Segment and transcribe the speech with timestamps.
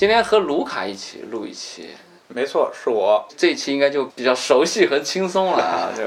[0.00, 1.90] 今天和卢卡一起录一期，
[2.28, 3.22] 没错，是我。
[3.36, 5.92] 这一期应该就比较熟悉和轻松了啊！
[5.94, 6.02] 就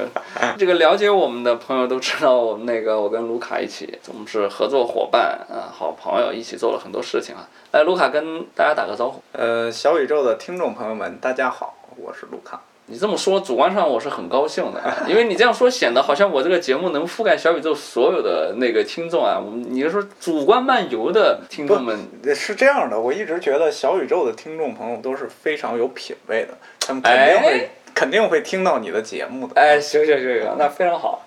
[0.58, 7.48] 这个了解我们的朋友都知道，我们那个我跟卢卡一起，我们是合作伙伴啊，好朋友，一起做了很多事情啊。
[7.72, 9.22] 来，卢卡跟大家打个招呼。
[9.32, 12.60] 呃，小宇宙的听众朋友们，大家好，我是卢卡。
[12.94, 14.80] 你这么说，主观上我是很高兴的，
[15.10, 19.42] 因为你这样说显得好像我这个节目能覆盖小宇宙所有的那个听众啊。
[19.68, 22.08] 你是说主观漫游的听众们？
[22.36, 29.60] 是这样的，我一直觉得小宇宙的听众朋友都是非常有品位的，他们肯定会、肯定会听到你的节目的。
[29.60, 31.24] 哎，行行行行，那非常好，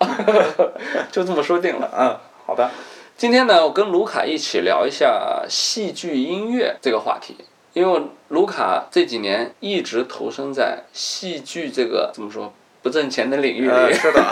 [1.11, 1.91] 就这么说定了。
[1.93, 2.71] 嗯，好的。
[3.17, 7.35] 今天呢，我跟卢卡一起聊一下戏剧音乐这个话题。
[7.77, 14.23] 因为卢卡这几年一直投身在戏剧这个怎么说不挣钱的领域里，是的，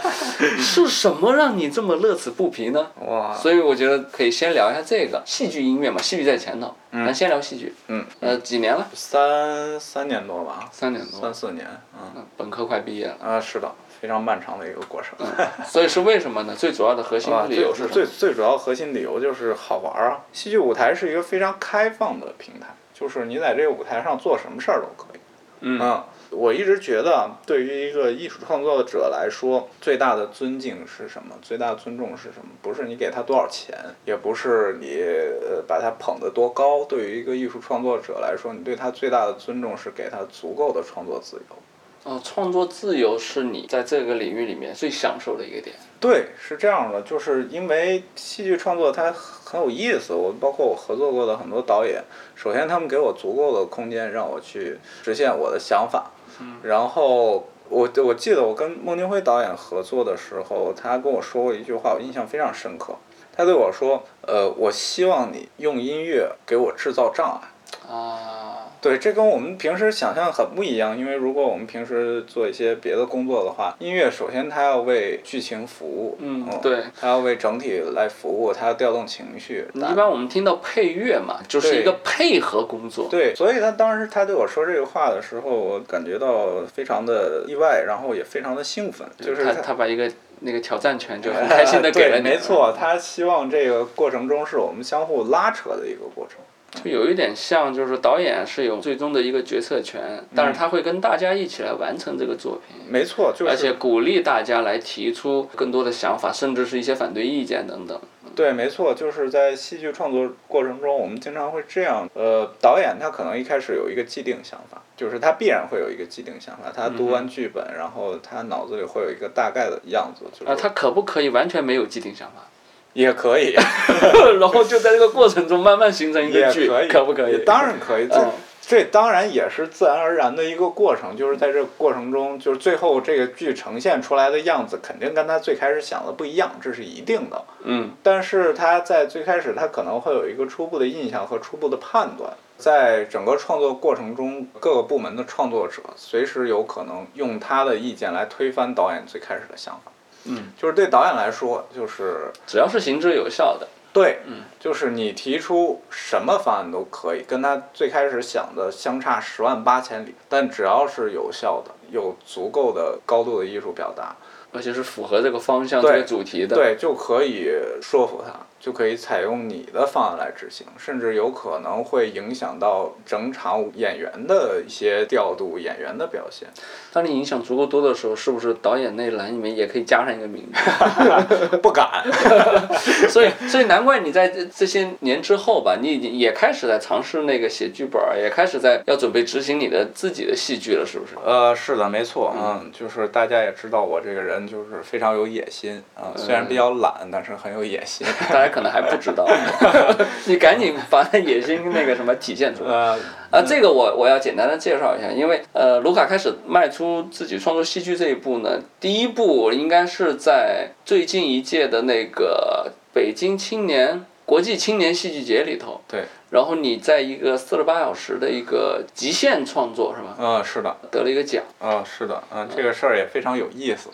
[0.58, 2.86] 是什么让你这么乐此不疲呢？
[3.06, 3.34] 哇！
[3.34, 7.74] 所以我觉得可以先聊一下这个戏剧音乐嘛，戏剧在前头，嗯，咱先聊戏剧。
[7.88, 8.88] 嗯，呃，几年了？
[8.94, 10.68] 三三年多吧。
[10.72, 11.20] 三年多。
[11.20, 12.24] 三四年，嗯。
[12.36, 13.16] 本科快毕业了。
[13.20, 15.18] 啊，是的，非常漫长的一个过程。
[15.66, 16.54] 所以是为什么呢？
[16.56, 20.20] 最主要的核心理由是什么最最主要核心理由就是好玩啊！
[20.32, 22.68] 戏剧舞台是一个非常开放的平台。
[22.94, 25.20] 就是你在这个舞台上做什么事儿都可以，
[25.60, 31.34] 嗯，我一直觉得，对于一个艺术创作者来说，最大的尊敬是什么？
[31.42, 32.50] 最大的尊重是什么？
[32.62, 35.00] 不是你给他多少钱，也不是你
[35.42, 36.84] 呃把他捧得多高。
[36.84, 41.56] 对于一个艺术创作者来说，你对他最大的尊重是给他足够的创作自由。
[42.04, 45.74] 哦，创作自由是你在这个领域里面最享受的一个点。
[45.98, 49.10] 对，是这样的，就是因为戏剧创作它
[49.54, 50.12] 很有意思。
[50.12, 52.02] 我包括我合作过的很多导演，
[52.34, 56.10] 首先他们给我足够的空间让我去实现我的想法。
[56.40, 56.56] 嗯。
[56.64, 62.96] 然后我我记得我跟孟京辉导演合作的时候，他跟我说过一句话，我印象非常深刻。
[63.36, 67.48] 他对我说：“呃，我希望你用音乐给我制造障碍。”
[67.90, 68.53] 啊，
[68.84, 70.94] 对，这跟我们平时想象很不一样。
[70.98, 79.66] 因为如果我们平时做一些别的工作的话，音乐首先它要为剧情服务，嗯，对，它要为整体来服务，它要调动情绪。
[79.72, 83.08] 一般我们听到配乐嘛，就是一个配合工作。
[83.10, 89.08] 对，所以他当时他对我说这个话的时候，我感觉到非常的意外，然后也非常的兴奋。
[89.18, 92.24] 就是他他把一个那个挑战权就很开心的 给了你。
[92.24, 96.36] 没错，他希望这个过程中是我们相互拉扯的一个过程。
[96.82, 102.76] 就有一点像，就是导演是有最终的一个决策权，但是他会跟大家一起来完成这个作品。
[102.88, 107.98] 没错，就是而且鼓励大家来提出更多的想法，甚至是一些反对意见等等。
[108.34, 112.08] 对，没错，就是在戏剧创作过程中，我们经常会这样。
[112.14, 116.72] 呃，导演他可能一开始有一个既定想法，就是他必然会有一个既定想法。
[116.74, 120.24] 他读完剧本，然后他脑子里会有一个大概的样子。
[120.44, 122.48] 啊，他可不可以完全没有既定想法？
[122.94, 123.54] 也可以，
[124.40, 127.44] 然后就在这个过程中慢慢形成一个剧，可不可以？
[127.44, 128.30] 当然可以，这
[128.66, 137.42] 这当然也是自然而然的一个过程，就是在这个过程中，就是最后这个剧呈现出来的样子，肯定跟他最开始想的不一样，这是一定的。
[137.64, 137.90] 嗯。
[138.02, 149.90] 但是他在最开始，他可能会有一个初步的印象和初步的判断，在整个创作过程中，各个部门的创作者随时有可能用他的意见来推翻导演最开始的想法。
[150.26, 164.16] 嗯，就是对导演来说，就是只要是行之有效的，对，嗯，就是你提出什么方案都可以，跟他最开始想的相差十万八千里，但只要是有效的，有足够的高度的艺术表达，
[164.52, 167.50] 而且是符合这个方向、这个主题的，对，就可以
[167.82, 168.34] 说服他。
[168.64, 176.48] 就可以采用你的方案来执行，甚至有可能会影响到整场演员的一些调度、演员的表现。
[176.90, 181.56] 当你影响足够多的时候，是不是导演那栏里面也可以加上一个名字？
[181.60, 182.02] 不敢。
[183.10, 191.16] 所以，所以难怪你在这这些年之后吧，你已经也开始在尝试那个写剧本，也开始在要准备执行你的自己的戏剧了，是不是？
[191.22, 198.06] 呃，是的，没错，嗯，就是大家也知道我这个人就是非常有野心啊，虽然比较懒，但是很有野心。
[198.32, 199.26] 大家可能还不知道，
[200.26, 202.96] 你赶紧把那野心那个什么体现出来。
[203.32, 215.80] 啊，这个我我要简单的介绍一下，因为呃，卢卡开始迈出自己创作戏剧这一步呢，第一步应该是在最近一届的那个北京青年国际青年戏剧节里头。
[215.88, 216.04] 对。
[216.30, 220.16] 然后你在一个四十八小时的一个极限创作是吧？
[220.18, 220.76] 嗯，是的。
[220.90, 221.42] 得了一个奖。
[221.60, 223.88] 嗯，是的，嗯，这个事儿也非常有意思，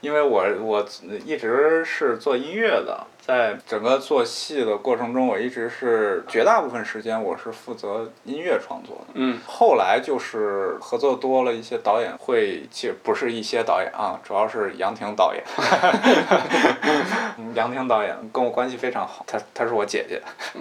[0.00, 0.84] 因为我我
[1.24, 3.06] 一直是做音乐的。
[3.24, 9.12] 在整个做戏的过程中，我一直是绝大部分时间我是负责音乐创作的。
[9.14, 9.38] 嗯。
[9.46, 15.42] 后来就是合作多了一些导演，会其实不是一些导演啊，主要是杨婷导演。
[17.54, 20.20] 杨婷导演跟我关系非常好，她她是我姐姐。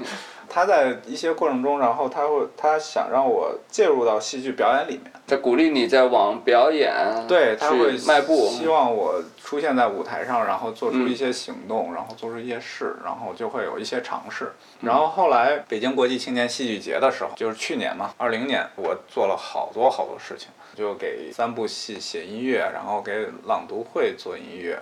[0.54, 5.10] 她在一些过程中，然后她会她想让我介入到戏剧表演里面。
[5.26, 6.94] 在鼓励你在往表演
[7.26, 14.52] 对他会迈步，希望我出现在舞台上，然后做出一些行动，然后做出一些事，然后就会有一些尝试。
[14.82, 24.78] 然后后来北京国际青年戏剧节的时候，就是去年嘛，二零年，我做了好多好多事情，就给三部戏写音乐，然后给朗读会做音乐。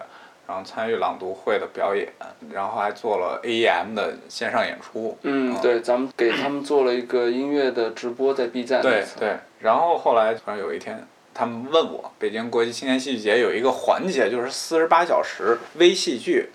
[0.48, 2.12] 然后参与朗读会的表演，
[2.52, 5.16] 然后还做了 AEM 的线上演出。
[5.22, 8.82] 嗯，对，咱们给他们做了一个音乐的直播在 B 站。
[8.82, 9.38] 对对。
[9.60, 16.50] 然后后来突然有一天，他们问我，北京国际青年戏剧节有一个环节，就是四十八小时微戏剧。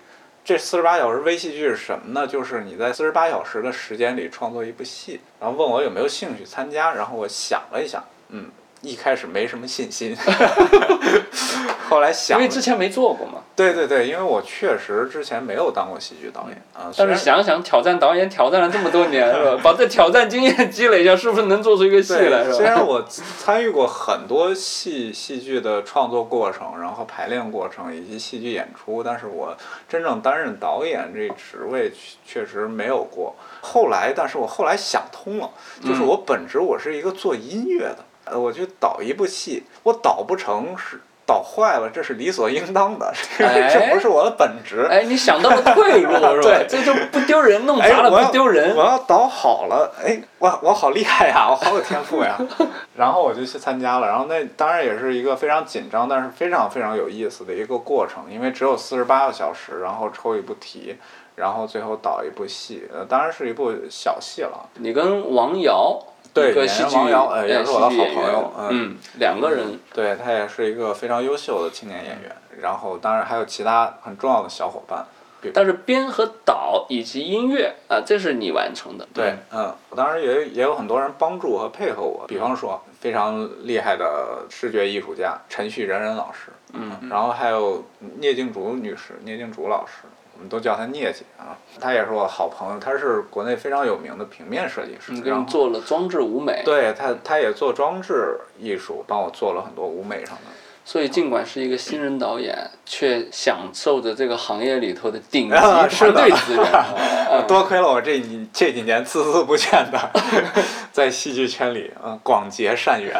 [0.45, 2.27] 这四十八小时微戏剧是什么呢？
[2.27, 6.93] 就是你在四十八小时的时间里创作一部戏，然后问我有没有兴趣参加。
[6.93, 8.49] 然后我想了一想，嗯。
[8.81, 10.15] 一开始没什么信心，
[11.89, 13.39] 后来想，因为之前没做过嘛。
[13.55, 16.91] 对对对，因为我确实之前没有当过戏剧导演啊。
[16.97, 19.59] 但是想想挑战导演，挑战了这么多年， 是吧？
[19.63, 22.43] 把这挑战经验积累一下，是不是能做出一个戏来？
[22.43, 22.55] 是吧？
[22.55, 29.55] 虽然我参与过很多戏戏剧的创作过程，然后排练过程以及戏剧演出，但是我
[29.87, 31.93] 真正担任导演这职位
[32.25, 33.35] 确实没有过。
[33.61, 35.49] 后来，但是我后来想通了，
[35.81, 37.99] 就是我本职我是一个做音乐的。
[38.25, 44.85] 呃，我去导一部戏，我导不成是导坏了，这是理所应当的，这不是我的本职。
[44.89, 46.11] 哎，你想到了退路
[46.41, 46.65] 是吧？
[46.69, 48.75] 这就不丢人，弄砸了不丢人。
[48.75, 52.37] 我要倒好了，哎，我我好厉害呀，我好有天赋呀。
[52.95, 60.95] 然后我就去参加了，然后那当然也是一个非常紧张，但是非常非常有意思的一个过程，因为只有四十八个小时，然后抽一部题，
[61.35, 64.69] 然后最后导一部戏，呃，当然是一部小戏了。
[64.75, 65.99] 你跟王瑶。
[66.35, 75.05] 对，演员王瑶，呃，也是我的好朋友，嗯，两个人，对他也是一个非常优秀的青年演员，然后当然还有其他很重要的小伙伴，
[75.53, 87.85] 但是编和导以及音乐啊，这是你完成的，对，嗯，当然也也有很多人帮助和配合我，比方说非常厉害的视觉艺术家陈旭仁仁老师，嗯，然后还有
[88.19, 89.93] 聂静竹女士，聂静竹老师。
[90.35, 96.61] 我们都叫他聂姐啊，他也是我好朋友，他是国内非常有名的平面设计师，然后做了装置舞美。
[96.65, 100.41] 对他，他也做装置艺术，帮我做了很多舞美上的。
[100.87, 102.55] 所以，尽管是一个新人导演，
[102.85, 106.85] 却享受着这个行业里头的顶级团队资源。
[107.47, 110.11] 多亏了我这几这几年孜孜不倦的
[110.93, 113.15] 在戏剧圈里嗯广结善缘。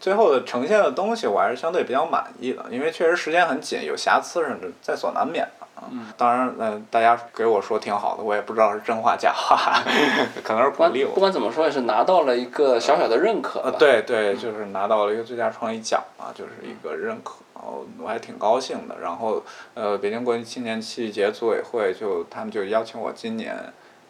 [0.00, 5.90] 最后的呈现的东西，我还是相对比较满意的，因为确实时间很紧，有瑕疵是在所难免的啊。
[6.16, 9.82] 当然，嗯，大家给我说挺好的，我也不知道是真话假话，
[10.44, 11.12] 可能是鼓励我。
[11.14, 13.70] 不管怎么说，也是拿到了一个小小的认可。
[13.78, 18.96] 对对，就是拿到了一个最佳创意奖嘛，就是一个认可，哦我还挺高兴的。
[19.00, 19.42] 然后，
[19.74, 23.56] 呃，北京国际青年戏剧节组委会就他们就邀请我今年。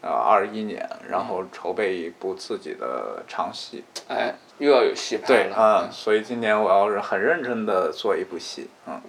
[0.00, 3.82] 呃，二一年，然后筹备一部自己的长戏。
[4.08, 5.26] 哎，又要有戏拍了。
[5.28, 9.00] 对，嗯，所以今年我要是很认真的做一部戏，嗯，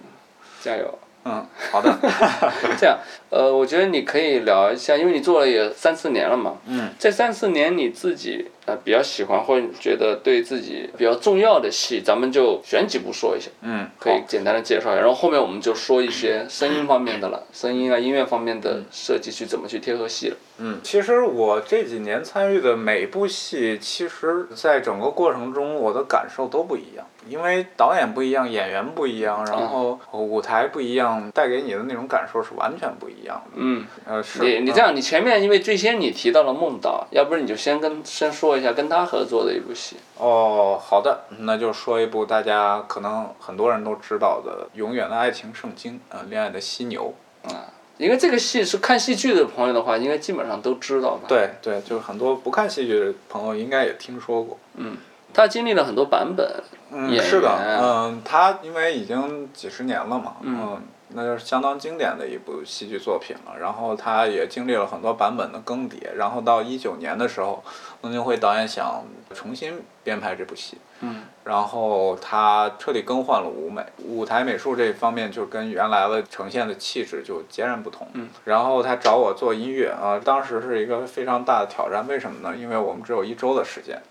[0.62, 0.98] 加油。
[1.26, 1.96] 嗯，好的。
[2.80, 2.98] 这样，
[3.30, 6.58] 呃，我觉得你可以聊一下，因为你做了也三四年了嘛。
[6.66, 6.90] 嗯。
[6.98, 13.50] 这三四年你自己呃比较喜欢或者觉得对自己比较重要的戏，咱们就选几部说一下。
[13.62, 13.88] 嗯。
[14.00, 20.38] 可以简单的介绍一下，然后后面我们就说一些声音方面的了，声音啊音乐方面的设计去怎么去贴合戏了。
[20.60, 27.06] 嗯，其实我这几年参与的每部戏，其实在整个过程中我的感受都不一样。
[27.28, 33.52] 因为导演不一样，演员不一样，然后舞台不一样，带给你的那种感受是完全不一样的。
[33.56, 34.42] 嗯，呃，是。
[34.42, 39.98] 你你这样，你前面因为最先你提到了梦导，要不然你就先跟先说一下跟他合作的一部戏。
[40.18, 47.14] 哦，好的，那就说一部大家可能很多人都知道的《永远的爱情圣经》呃，《恋爱的犀牛》
[47.54, 47.66] 啊，
[47.98, 51.28] 因为这个戏是看戏剧的朋友的话，应该基本上都知道吧？
[51.28, 54.58] 对对，就是很多不看戏剧的朋友应该也听说过。
[54.76, 54.98] 嗯，
[55.34, 56.64] 他经历了很多版本。
[56.92, 57.50] 嗯，是的，
[57.82, 63.60] 嗯，他因为已经几十年了嘛，嗯，那就是相当经典的一部戏剧作品了。
[63.60, 67.64] 然后他也经历了很多版本的更迭，然后到一九年的时候，
[68.02, 69.04] 孟京辉导演想
[69.34, 78.08] 重新编排这部戏，嗯，然后他彻底更换了舞美、舞台美术这一方面，就跟原来的呈现的气质就截然不同。
[78.14, 82.56] 嗯，然后他找我做音乐啊，当时是一个非常大的挑战，为什么呢？
[82.56, 84.02] 因为我们只有一周的时间，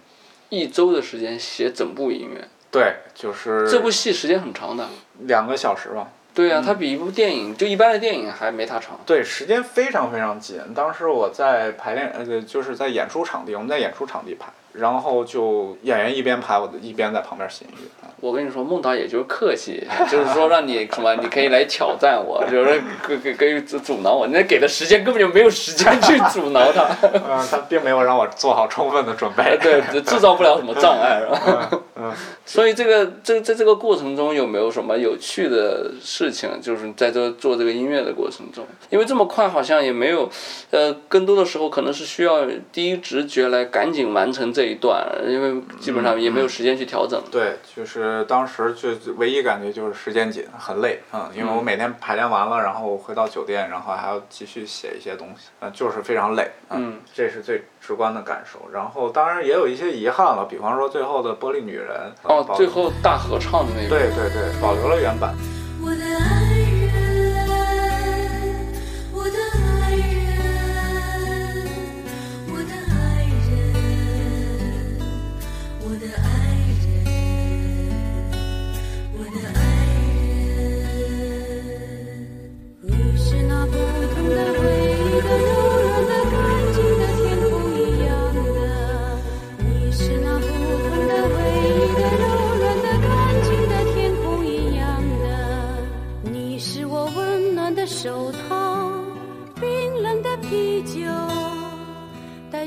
[0.50, 2.46] 一周的时间写整部音乐。
[2.70, 4.86] 对，就是这部戏时间很长的，
[5.20, 6.08] 两个小时吧。
[6.38, 8.96] 对呀，它比一部电影就一般的电影还没它长。
[9.04, 10.60] 对，时间非常非常紧。
[10.72, 17.88] 当时我在排练，呃，就是在演出场地，我们在演出场地拍，然后就演员一边排，我一边在旁边写音乐。
[18.20, 24.26] 我跟你说，孟导也就是客气， 就是说让你什么，你可以来挑战我， 就是可可可以阻阻挠我。
[24.28, 26.88] 那给的时间根本就没有时间去阻挠他。
[27.02, 29.56] 嗯， 他并没有让我做好充分的准备。
[29.62, 31.70] 对，制造不了什么障碍，是吧？
[31.94, 32.12] 嗯。
[32.44, 36.48] 所以这个这在这个过程中有没有什么有趣的事情？
[36.60, 40.28] 就是在这做这个音乐的过程中，因为这么快好像也没有，
[40.70, 47.22] 呃，更多的时候可能是需要第一直觉来赶紧完成这一段，因为基本上也没有时间去调整。
[47.30, 58.68] 对，就是当时就唯一感觉就是时间紧，很累，嗯，因为我每天排练完了，然后回到酒店，然后还要继续写一些东西，嗯，就是非常累，嗯，这是最直观的感受。
[58.72, 62.12] 然后当然也有一些遗憾了，比方说最后的《玻璃女人》。
[62.28, 63.88] 哦，最后大合唱的那个。
[63.88, 65.36] 对对对，保留了原版。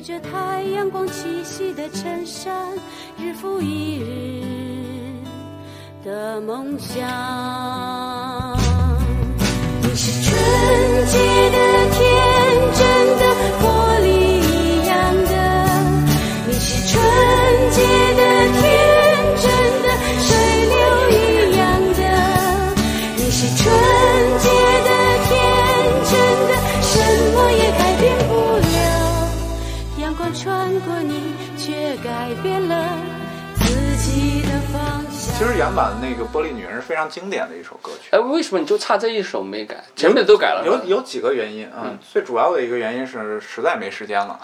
[0.03, 2.67] 着太阳光气息的衬衫，
[3.17, 4.41] 日复一日
[6.03, 6.97] 的梦想。
[9.83, 10.33] 你是纯
[11.05, 11.17] 洁
[11.51, 11.57] 的、
[11.91, 11.99] 天
[12.73, 12.81] 真
[13.19, 13.23] 的、
[13.61, 13.63] 玻
[14.01, 14.93] 璃一样
[15.25, 15.33] 的，
[16.47, 16.99] 你是纯
[17.71, 17.79] 洁
[35.41, 38.09] 其实原版那个《玻璃女人》是非常经典的一首歌曲。
[38.11, 39.83] 哎，为什么你就差这一首没改？
[39.95, 40.61] 前面都改了。
[40.63, 44.39] 有有几个原因啊，最主要的一个原因是实在没时间了。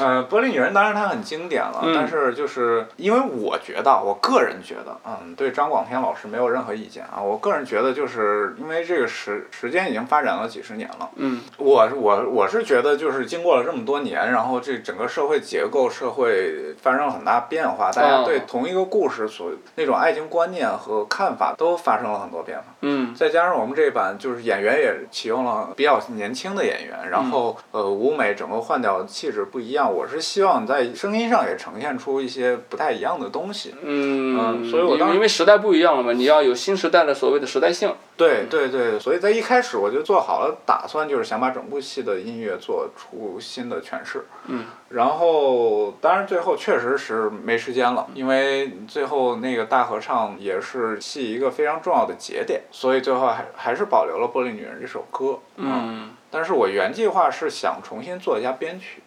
[0.00, 7.20] 嗯，《玻璃女人》当然它很经典了，但是就是因为我觉得，我个人觉得，嗯，对张广天老师没有任何意见啊。
[7.20, 29.92] 我个人觉得，就是因为这个时时间已经发展了几十年了，嗯，我我我是觉得，就是经过了这么多年，然后这整个社会结构、社会发生了很大变化，大家对同一个故事所那种爱情观念和看法都发生了很多变化，嗯，再加上我们这版就是演员也启用了比较年轻的演员，然后呃舞美整个换掉气质不一样。
[29.92, 33.74] 我是希望在声音上也呈现出一些不太一样的东西。
[33.82, 37.92] 嗯，所以我当因为时代不一样了嘛，你要有新时代的所谓的时代性。
[38.28, 44.24] 对对对，所以在一开始我就做好了打算，就是想把整部戏的音乐做出新的诠释。
[44.46, 44.66] 嗯。
[44.90, 55.38] 然后，当然最后确实是没时间了，因为最后那个大合唱也是戏一个非常重要的节点，所以最后还还是保留了《玻璃女人》这首歌。
[55.56, 56.10] 嗯。
[56.30, 59.02] 但是我原计划是想重新做一下编曲。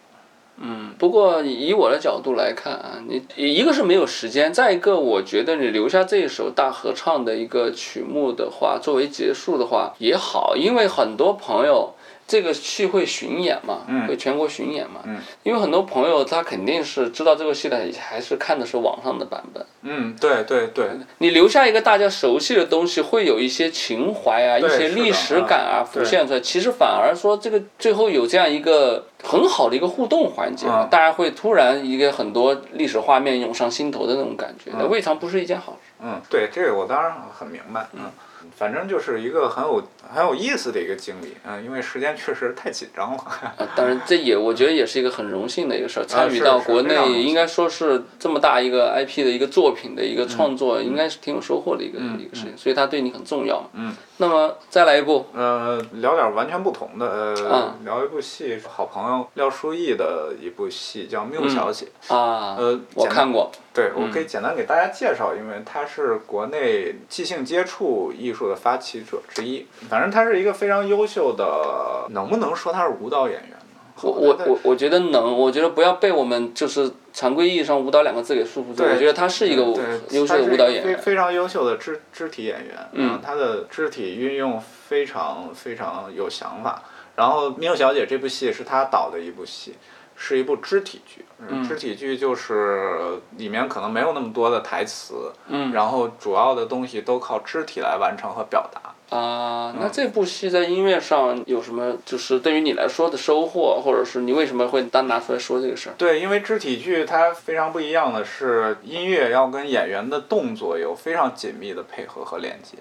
[0.58, 11.94] 嗯，不过以我的角度来看啊，你一个是没有时间，再一个我觉得你留下这一首大合唱的一个曲目的话，作为结束的话也好，因为很多朋友。
[12.26, 13.82] 这个戏会巡演嘛？
[14.08, 15.00] 会全国巡演嘛？
[15.42, 19.64] 因为很多朋友他肯定是知道这个戏的，还是看的是网上的版本。
[19.82, 20.88] 嗯，对对对。
[21.18, 26.40] 你留下一个大家熟悉的东西，会有一些情怀啊，一些历史感啊浮现出来。
[26.40, 35.92] 其实反而说这个最后有这样一个很好的一个互动环节，大家会突然一个很多历史画面涌上心头的那种感觉，那未尝不是一件好事。
[36.02, 37.86] 嗯，对，这个我当然很明白。
[37.92, 38.10] 嗯。
[38.56, 39.82] 反正就是一个很有
[40.12, 43.18] 很有意思的一个经历，嗯，因为时间确实太紧张了。
[43.18, 53.62] 啊，当然这也我觉得也是一个很荣幸的一个事儿，参与到国内应该说是这么大一个 IP 的一个作品的一个创作，应该是挺有收获的一个一个事情，所以它对你很重要。
[53.74, 53.94] 嗯。
[54.18, 55.26] 那么再来一部。
[55.34, 61.86] 呃，聊点完全不同的，呃，聊一部戏，好朋友廖书义的一部戏叫《缪小姐》。
[62.14, 62.56] 啊。
[62.58, 63.52] 呃，我看过。
[63.74, 69.66] 对，我可以简单给大家介绍，因为它是国内即兴接触艺术的发起者之一。
[69.88, 73.56] 反正他是一个非常优秀的，能不能说他是舞蹈演员呢？
[74.02, 78.82] 我我我我觉得能，我觉得不要被我们就是常规意义上舞蹈两个字给束缚住。
[78.82, 79.62] 我觉得他是一个
[80.10, 80.96] 优秀的舞蹈演员。
[80.96, 86.82] 非非常优秀的肢肢体演员，嗯，他的肢体运用非常非常有想法。
[87.14, 89.74] 然后《缪小姐》这部戏是他导的一部戏。
[90.16, 91.24] 是一部肢体剧，
[91.68, 95.32] 肢体剧就是里面可能没有那么多的台词，
[95.72, 98.80] 然后主要的东西都靠肢体来完成和表达。
[99.16, 101.96] 啊，那这部戏在音乐上有什么？
[102.04, 105.94] 就是对于你来说的收获，或者是你为什么会单拿出来说这个事儿？
[105.96, 112.78] 对，因为肢体剧它非常不一样的是，音乐要跟演员的动作有非常紧密的配合和连接。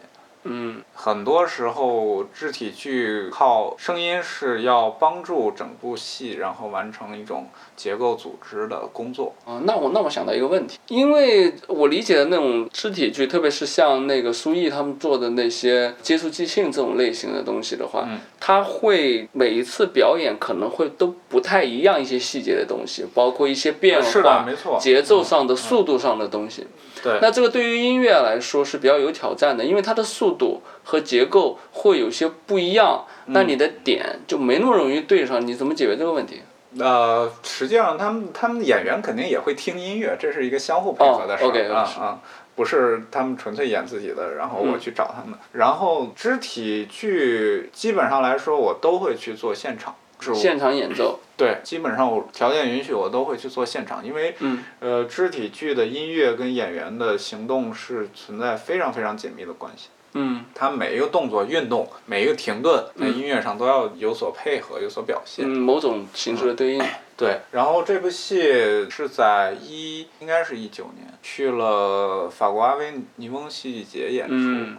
[0.47, 9.33] 嗯，很多时候肢体剧靠声音是要帮助整部戏，然后完成一种结构组织的工作。
[9.45, 18.07] 啊，那我那我想到一个问题，因为我理解的那种肢体剧，特别是像那个苏毅他们做的那些接触即兴这种类型的东西的话，
[18.39, 24.45] 他会每一次表演可能会都不太一样，一些细节的东西，包括一些变化、
[24.79, 26.65] 节奏上的、速度上的东西。
[27.03, 36.41] 对，那这个对于音乐来说是比较有挑战的，因为它的速度和结构会有些不一样，那你的点就没那么容易对上，你怎么解决这个问题？
[36.79, 42.19] 呃，实际上他们他们演员肯定也会听音乐，这是一个相互配合的事儿啊啊，
[42.55, 45.37] 不是他们纯粹演自己的，然后我去找他们。
[45.53, 49.95] 然后肢体剧基本上来说，我都会去做现场。
[50.33, 54.33] 现场演奏，对，基本上我条件允许，我都会去做现场，因为，
[54.79, 59.89] 呃，肢体剧的音乐跟演员的行动是存在非常非常紧密的关系。
[60.15, 65.45] 嗯，他每一个动作、运动，每一个停顿，在音乐上都要有所配合、有所表现。
[65.45, 66.83] 嗯，某种形式的对应。
[67.17, 74.33] 对，然后这部戏是在一，应该是一九年，去了法国阿维尼翁戏剧节演出。
[74.33, 74.77] 嗯。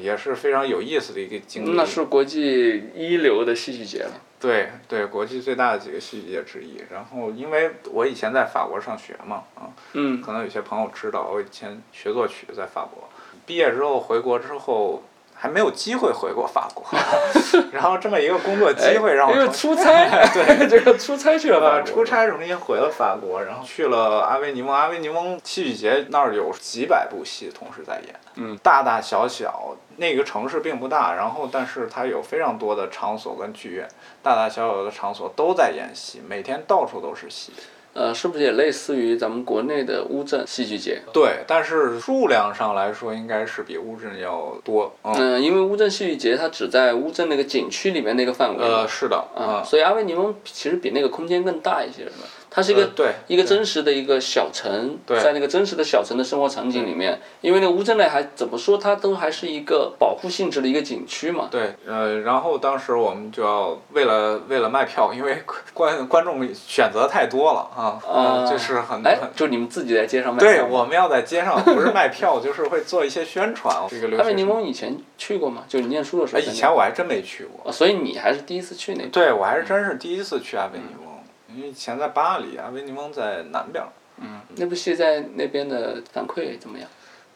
[0.00, 1.70] 也是非常有意思的一个经历。
[1.76, 4.10] 那是国际一流的戏剧节了。
[4.40, 6.82] 对对，国际最大的几个戏剧节之一。
[6.90, 9.70] 然后，因为我以前在法国上学嘛，啊，
[10.20, 13.08] 可能有些朋友知道，我以前学作曲在法国，
[13.46, 15.02] 毕业之后回国之后。
[15.36, 16.82] 还没有机会回过法国，
[17.70, 21.82] 然后这么一个工作机会让我出差， 对， 这个出差去了吧？
[21.82, 24.74] 出差容易回了法国，然后去了阿维尼翁。
[24.74, 33.86] 阿维尼翁戏剧节那儿有几百部戏同时在演，嗯，大大小小，那个城市并不大，然后但是它有非常多的场所跟剧院，
[34.22, 37.52] 大大小小的场所都在演戏，每天到处都是戏。
[37.94, 41.00] 呃，是不是也类似于咱们国内的乌镇戏剧节？
[41.12, 44.92] 对，但是数量上来说，应该是比乌镇要多。
[45.02, 48.64] 嗯，因为乌镇戏剧节它只在乌镇那个景区里面那个范围。
[48.64, 49.16] 呃，是的。
[49.36, 52.26] 啊，所以阿维尼翁其实比那个空间更大一些，是吧？
[52.54, 52.88] 它是一个
[53.26, 61.48] 一个真实的一个小城，在那个真实的小城的生活场景里面，因为那乌镇内还怎么说，它都还是一个保护性质的一个景区嘛。
[61.50, 70.48] 对，呃，然后当时我们就要为了为了卖票，因为观观众选择太多了啊，就是很哎，就你们自己在街上卖票。
[70.48, 73.74] 对，我们要在街上，不是卖票，就是会做一些宣传。
[73.90, 74.16] 这个。
[74.18, 75.64] 阿维尼翁以前去过吗？
[75.66, 76.40] 就你念书的时候。
[76.40, 77.72] 以前我还真没去过。
[77.72, 79.04] 所以你还是第一次去那。
[79.08, 81.13] 对，我还是真是第一次去阿贝尼翁。
[81.54, 83.84] 因为以前在巴黎，阿维尼翁在南边。
[84.18, 86.88] 嗯，那部戏在那边的反馈怎么样？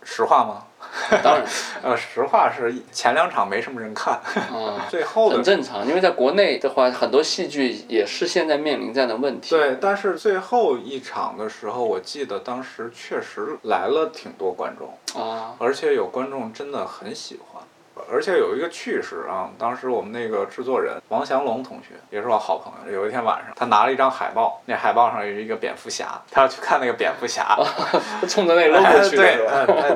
[0.04, 0.64] 实话吗？
[1.22, 1.44] 当然。
[1.82, 4.14] 呃，实话是前两场没什么人看。
[4.14, 4.86] 啊。
[4.88, 5.36] 最后的。
[5.36, 9.50] 很正常，因为在国内的话，很多戏剧也是现在面临这样的问题。
[9.50, 15.20] 对，但是最后一场的时候，我记得当时确实来了挺多观众。
[15.20, 15.56] 啊。
[15.58, 17.62] 而且有观众真的很喜欢。
[18.10, 23.00] 而且有一个趣事啊，当时我们那个制作人王祥龙同学也是我好朋友。
[23.00, 27.58] 有一天晚上，他拿了一张海报，那海报上有一个蝙蝠侠，他要去看那个蝙蝠侠，
[28.28, 29.22] 冲着那 logo 去的。
[29.22, 29.46] 对，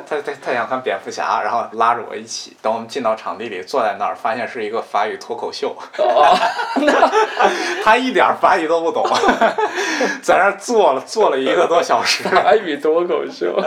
[0.06, 2.56] 他他他他想看蝙蝠侠，然后拉着我一起。
[2.60, 5.74] 等我们进到场地里，坐在那儿，发现是一个法语脱口秀。
[7.84, 9.04] 他一点法语都不懂，
[10.22, 12.24] 在那儿坐了坐了一个多小时。
[12.24, 13.58] 法语脱口秀，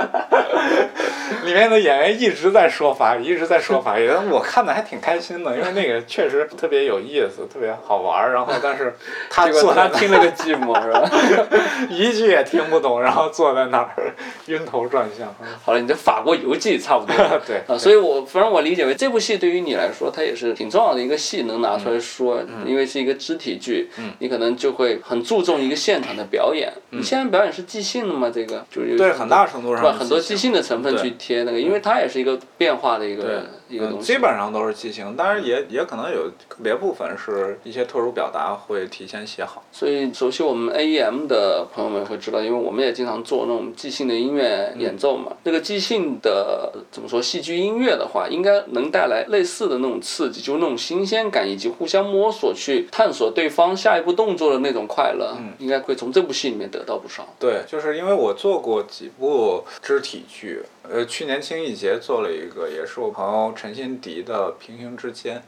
[1.43, 4.09] 里面的演员一直在说法语，一直在说法语。
[4.29, 8.33] 我看的还挺开心的，因为那个确实特别有意思，特别好玩儿。
[8.33, 8.93] 然后，但是
[9.29, 11.09] 他坐他听了个寂寞，是吧？
[11.89, 14.13] 一句也听不懂，然后坐在那儿
[14.47, 15.33] 晕头转向。
[15.63, 17.15] 好了，你这法国游记差不多。
[17.45, 26.71] 对啊，所以我反正我理解为这部戏对于你来说，它也是挺重要的一个戏，能拿出来说，因为是一个肢体剧，你可能就会很注重一个现场的表演。
[26.91, 28.31] 你现场表演是即兴的吗？
[28.33, 34.13] 这个就是对很大程度上很多即兴的成分去贴那个，因为它也是一个变化的一个一个东西。
[34.13, 39.63] 基本上都是即兴，当然也也可能有个别部分是一些特殊表达会提前写好。
[39.71, 45.31] 所以熟悉我们 AEM 的朋友们会知道，因为我们也经常做那种即兴的音乐演奏嘛。
[45.43, 55.35] 那个即兴的怎么说戏剧音乐的话，应该能带来类似的那种刺激，就是那种新鲜感，以及互相摸索去探索对方下一步动作的那种快乐。
[55.37, 57.27] 嗯，应该会从这部戏里面得到不少。
[57.39, 60.61] 对，就是因为我做过几部肢体剧。
[60.91, 65.41] 呃，去年青艺节做了一个，也是我朋友陈新迪的《平行之间》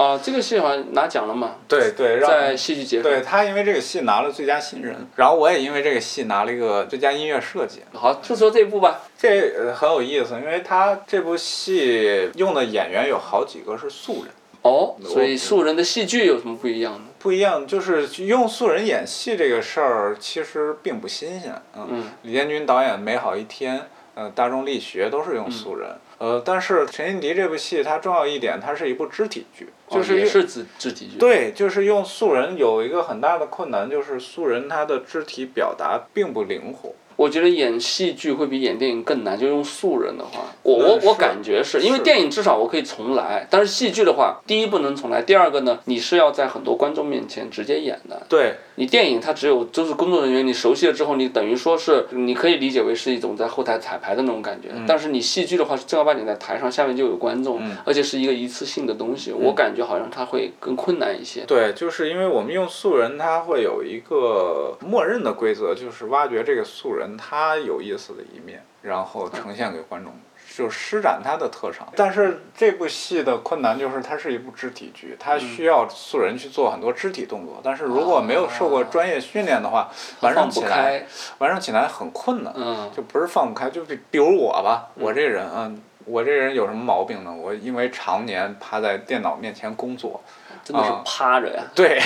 [0.00, 1.56] 啊，这个戏好像拿奖了嘛？
[1.66, 3.02] 对对，在戏剧节。
[3.02, 7.80] 对他因为这个戏拿了最佳新人，然后我也因为这个戏拿了一个最佳音乐设计。
[7.94, 9.00] 好，就说这部吧。
[9.18, 14.34] 这很有意思，因为他这部戏用的演员有好几个是素人。
[14.62, 17.00] 哦，所以素人的戏剧有什么不一样呢？
[17.18, 21.54] 不一样，就是用素人演戏这个事儿其实并不新鲜。
[21.74, 23.78] 嗯，李建军导演《美好一天》，
[24.14, 25.88] 呃，大众力学都是用素人。
[26.18, 31.18] 呃，但是陈欣迪这部戏它重要一点，它是一部肢体剧，就是也是肢肢体剧。
[31.18, 36.92] 对，就是用素人有一个很大的困难，就是素人他的肢体表达并不灵活。
[37.20, 48.22] 我觉得演戏剧会比演电影更难，就用素人的话，我我我感觉是因为电影至少我可以重来，但是戏剧的话，第一不能重来，第二个呢，你是要在很多观众面前直接演的。
[48.26, 48.54] 对。
[48.76, 54.70] 你电影它只有就是工作人员，你熟悉了之后，你等于说是你可以理解为是一种在后台彩排的那种感觉。
[54.86, 61.42] 但是你戏剧的话是正儿八经在台上，下面就有观众，而且是一个一次性的东西，我感觉好像它会更困难一些。
[61.46, 70.12] 对，就是因为我们用素人，他会有一个默认的规则，就是挖掘这个素人他有意思的一面，然后呈现给观众。
[70.56, 79.88] 就施展他的特长，但是这部戏的困难就是它是一部肢体剧，它需要素人去做很多肢体动作，但是如果没有受过专业训练的话，
[80.20, 81.06] 完成起来
[81.38, 82.52] 完成起来很困难，
[82.94, 87.32] 就不是放不开，就比比如我吧，我这人嗯，我这人有什么毛病呢？
[87.32, 90.20] 我因为常年趴在电脑面前工作。
[90.62, 91.62] 真的是趴着呀！
[91.74, 91.98] 对，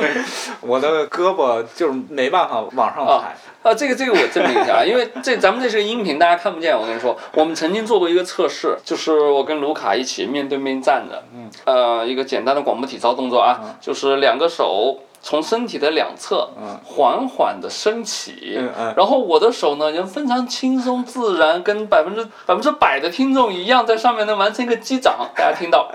[0.60, 3.12] 我的胳膊就是没办法往上抬。
[3.12, 3.34] 啊，
[3.74, 6.76] 这个这个我证明一下啊，因为这咱们这是个音频，大家看不见。
[6.76, 18.60] 我跟你说，我们曾经做过一个测试，就是我跟卢卡一起面对面站着，嗯，呃，一个简单的广播体操动作啊，就是两个手从身体的两侧，嗯，缓缓的升起，
[18.96, 25.90] 然后我的手呢，也非常轻松自然，跟百分之百分之百的听众一样，在上面能完成一个击掌，大家听到。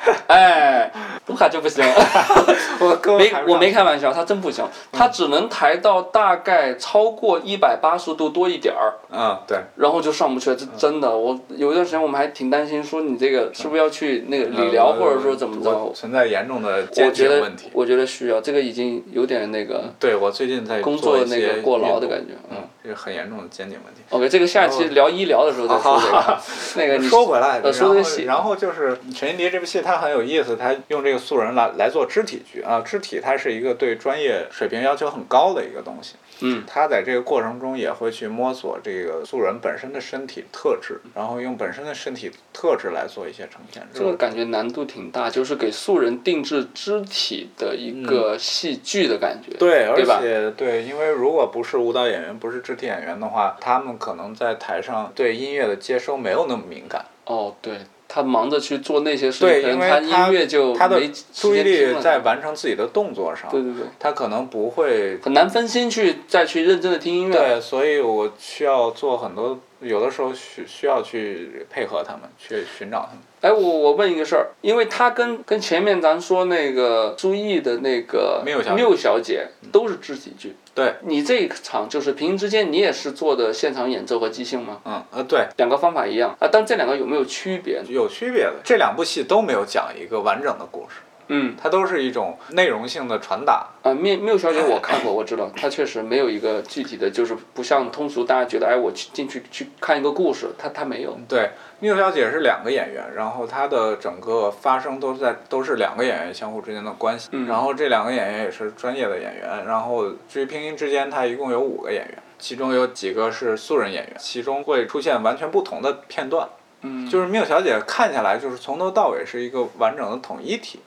[0.28, 0.90] 哎，
[1.26, 1.84] 不卡就不行，
[2.80, 15.92] 我没我没开玩笑，他真不行，他只能抬到大概超过一百八十度多一点儿，嗯，对，然后就上不去了，这真的，我有一段时间我们还挺担心，说你这个是不是要去那个理疗，或者说怎么着？
[15.94, 17.68] 存在严重的肩颈问题。
[17.72, 19.84] 我觉得需要，这个已经有点那个。
[19.98, 24.00] 对，我最近在工作那个过劳的感觉，嗯，这是很严重的肩颈问题。
[24.10, 26.40] OK，这个下期聊医疗的时候再说这个。
[26.76, 36.14] 那个你说回来，然后然后就是陈欣迪这部戏，他很有意思，他用这个素人来来做肢体剧啊，肢体它是一个对专业水平要求很高的一个东西。
[36.42, 43.86] 嗯，他在这个过程中也会去摸索这个素人本身的身体特质，然后用本身的身体特质来做一些呈现。
[43.92, 49.56] 这个感觉难度挺大，就是给素人定制肢体的一个戏剧的感觉。
[49.58, 57.04] 对，而且对，因为如果不是舞蹈演员，不是肢体演员的话，他们可能在台上对音乐的接收没有那么敏感。
[57.24, 57.74] 哦，对。
[58.12, 63.48] 他忙着去做那些事情，可能他音乐就没注意力在完成自己的动作上。
[63.48, 67.32] 对对对，他可能不会很难分心去再去认真的听音乐。
[67.32, 73.20] 对，所以我需要做很多，有的时候需需要去配合他们，去寻找他们。
[73.42, 80.56] 哎，我我问一个事儿，因为他跟跟前面咱说那个朱毅的那个缪小姐都是肢体剧。
[80.80, 84.80] 对，你这一场就是平行之间，你也是做的现场演奏和即兴吗？
[84.86, 87.82] 嗯呃，对，两个方法一样啊，但这两个有没有区别？
[87.86, 91.02] 有区别的，这两部戏都没有讲一个完整的故事。
[91.32, 93.68] 嗯，它都是一种内容性的传达。
[93.82, 101.16] 啊，缪缪小姐我看过，我知道，她确实没有一个具体的，就是不像通俗大家觉得，哎，我去进去去看一个故事，她她没有。
[101.28, 107.28] 对，缪小姐是两个演员，然后她的整个发生都是在都是两个演员相互之间的关系。
[107.30, 107.46] 嗯。
[107.46, 116.48] 然后这两个演员也是专业的演员，然后至于拼音之间，它一共有五个演员，其中有几个是素人演员，其中会出现完全不同的片段。
[116.82, 117.08] 嗯。
[117.08, 120.80] 就是缪小姐看下来，就是从头到尾是一个完整的统一体。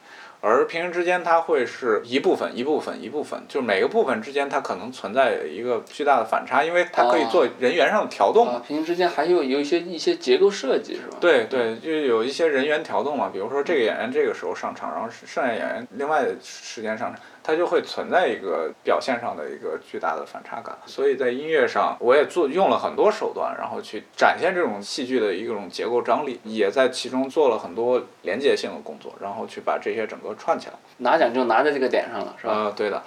[0.46, 8.62] 而平行之间，它会是一部分一部分一部分，就是每个部分之间它可能存在一个巨大的反差，因为它可以做人员上的调动。
[8.68, 11.16] 平行之间还有有一些一些结构设计是吧？
[11.22, 17.22] 对对，就有一些人员调动嘛，比如说这个演员这个时候上场，然后剩下演员另外的时间上场。
[17.44, 30.74] 它就会存在一个表现上的一个巨大的反差感，所以在音乐上我也做用了很多手段，然后去展现这种戏剧的一种结构张力，也在其中做了很多连接性的工作，然后去把这些整个串起来。
[31.00, 32.54] 拿奖就拿在这个点上了，是吧？
[32.54, 33.02] 啊，对的。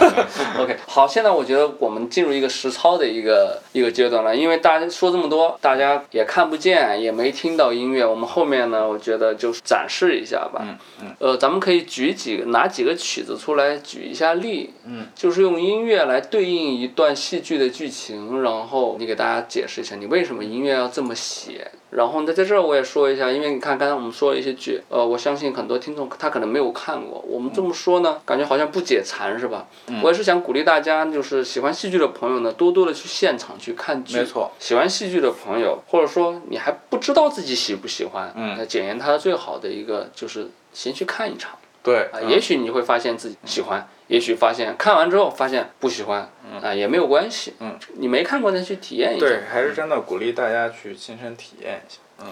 [0.58, 10.62] OK，好，现在我觉得我们进入一个实操的一个一个阶段了，因为大家说这么多，大家也看不见，也没听到音乐，我们后面呢，我觉得就展示一下吧。
[10.62, 11.16] 嗯嗯。
[11.18, 13.81] 呃，咱们可以举几个拿几个曲子出来。
[13.82, 21.70] 举一下例，嗯，就是用音乐来对应一段戏剧的剧情，然后你给大家解释一下你为什么音乐要这么写。
[21.90, 27.22] 然后呢，在这儿我也说一下，因为你看刚才我们说了一些剧，呃，我相信很多听众他可能没有看过。
[27.28, 29.68] 我们这么说呢，感觉好像不解馋是吧？
[30.02, 34.16] 我也是想鼓励大家，就是喜欢戏剧的朋友呢，多多的去现场去看剧。
[34.16, 34.50] 没错。
[34.58, 41.58] 喜欢戏剧的朋友，或者说你还不知道自己喜不喜欢，那检验它的最好的一个就是先去看一场。
[41.82, 42.08] 对。
[42.12, 46.30] 啊，也许你会发现自己喜欢，也许发现看完之后发现不喜欢，
[46.62, 47.54] 啊，也没有关系。
[47.60, 47.78] 嗯。
[47.94, 49.26] 你没看过再去体验一下。
[49.26, 51.98] 对，还是真的鼓励大家去亲身体验一下。
[52.20, 52.26] 嗯。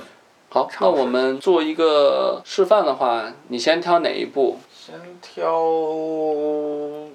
[0.49, 4.59] 好，那我们做一个示范的话，你先挑哪一部？
[4.75, 5.53] 先挑，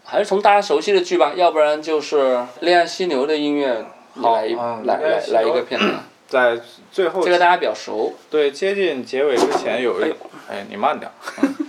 [0.05, 2.15] 还是从大家熟悉的剧吧，要不然就是
[2.61, 6.03] 《恋爱犀牛》的音乐，来一来来来一个片段。
[6.29, 6.57] 在
[6.91, 7.21] 最后。
[7.23, 8.13] 这个大家比较熟。
[8.29, 10.13] 对，接近结尾之前有一，
[10.49, 11.11] 哎，你慢点。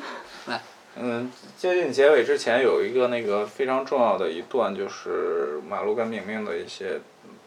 [0.97, 1.03] 来。
[1.03, 7.01] 嗯，接近结尾之前有一个那个非常重要的一段，就是马路跟明明的一些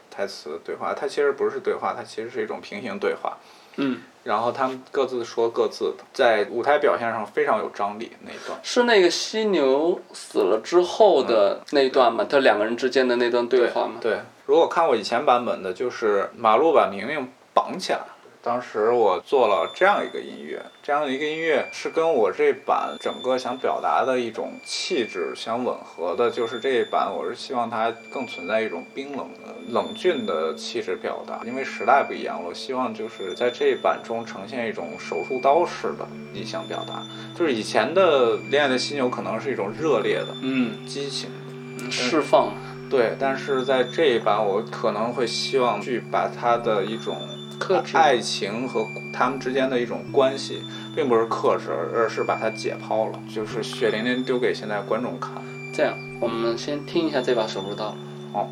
[0.10, 0.94] 台词对话。
[0.94, 3.38] 它其实不是对话，它其实是一种平行对话。
[3.78, 4.02] 嗯。
[4.22, 8.60] 然后他们各自说各自的，在舞台表现上非常有张力那一段。
[8.62, 12.26] 是那个犀牛死了之后的那一段吗？
[12.30, 13.96] 他两个人之间的那段对话吗？
[14.02, 18.02] 对，如果看过以前版本的，就是马路把明明绑起来。
[18.42, 26.32] 当时我做了这样一个音乐，这样的一个音乐是跟我这版整个想表达的一种气质相吻合的。
[26.32, 32.48] 就是这一版，我是希望它更存在一种冰冷的、冷峻的气质表达，因为时代不一样了。
[32.48, 37.04] 我希望就是在这一版中呈现一种手术刀式的理想表达。
[37.38, 41.30] 就是以前的《恋爱的犀牛》可能是一种热烈的、嗯，激情
[41.78, 42.54] 的释放。
[42.90, 47.18] 对，但是在这一版，我可能会希望去把它的一种。
[47.94, 50.64] 爱情和他们之间的一种关系，
[50.96, 55.34] 并不是克制，而是把它解剖了，就是血淋淋丢给现在观众看。
[55.74, 57.96] 这样，我们先听一下这把手术刀。
[58.32, 58.50] 好。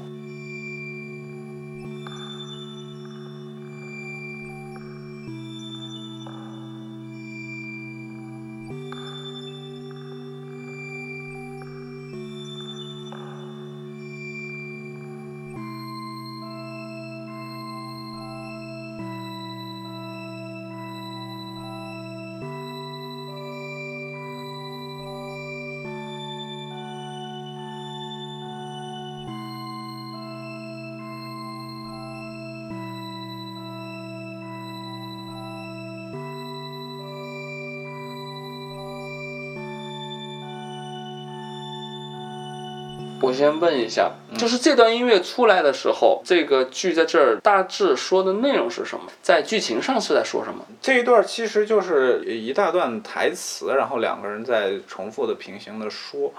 [43.28, 49.04] 我先问一下，就是这段音乐出来的时候，这个剧在这儿大致说的内容是什么？
[49.22, 50.66] 在剧情上是在说什么？
[50.82, 56.34] 这一段其实就是一大段台词，然后两个人在重复的平行的说。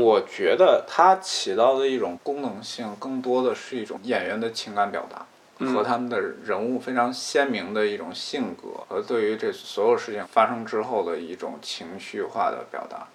[0.00, 5.26] 我觉得它起到的一种功能性，更多的是一种演员的情感表达
[5.66, 13.08] 和他们的人物非常鲜明的一种性格和对于这所有事情发生之后的一种情绪化的表达。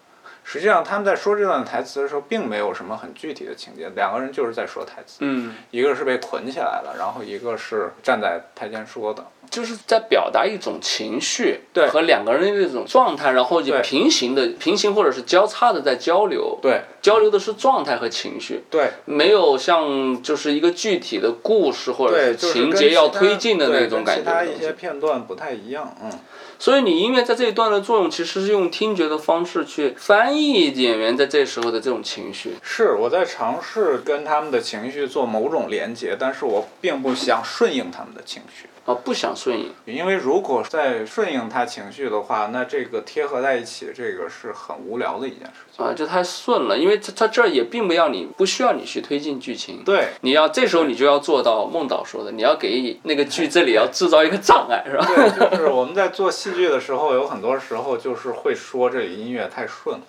[0.43, 5.19] 实际上，他们在说这段台词的时候，并没有什么很具体的情节，两个人就是在说台词。
[5.19, 16.59] 嗯，一个是被捆起来了，然后一个是站在台前说的，就是在表达一种情绪，对，和两个人的那种状态，然后就平行的、平行或者是交叉的在交流。
[16.61, 18.63] 对，交流的是状态和情绪。
[18.69, 24.21] 对，没有像就是一个具体的故事或者是情节要推进的那种感觉。
[24.21, 26.11] 其他一些片段不太一样，嗯。
[26.59, 32.55] 所以你音乐在这一段的作用，其实是用听觉的方式去翻译演员在这时候的这种情绪。
[32.61, 38.67] 是我在尝试跟他们的情绪做某种连接，但是我并不想顺应他们的情绪。
[38.85, 55.05] 啊，不想顺应，因为如果在顺应他情绪的话，那这个贴合在一起，这个是很无聊的一件事情啊，就太顺了，因为他他这儿也并不要你，不需要你去推进剧情，对，你要这时候你就要做到孟导说的，你要给那个剧这里要制造一个障碍，是吧？
[55.07, 60.03] 对，就是我们在做戏剧的时候，有很多时候就是会说这里音乐太顺了，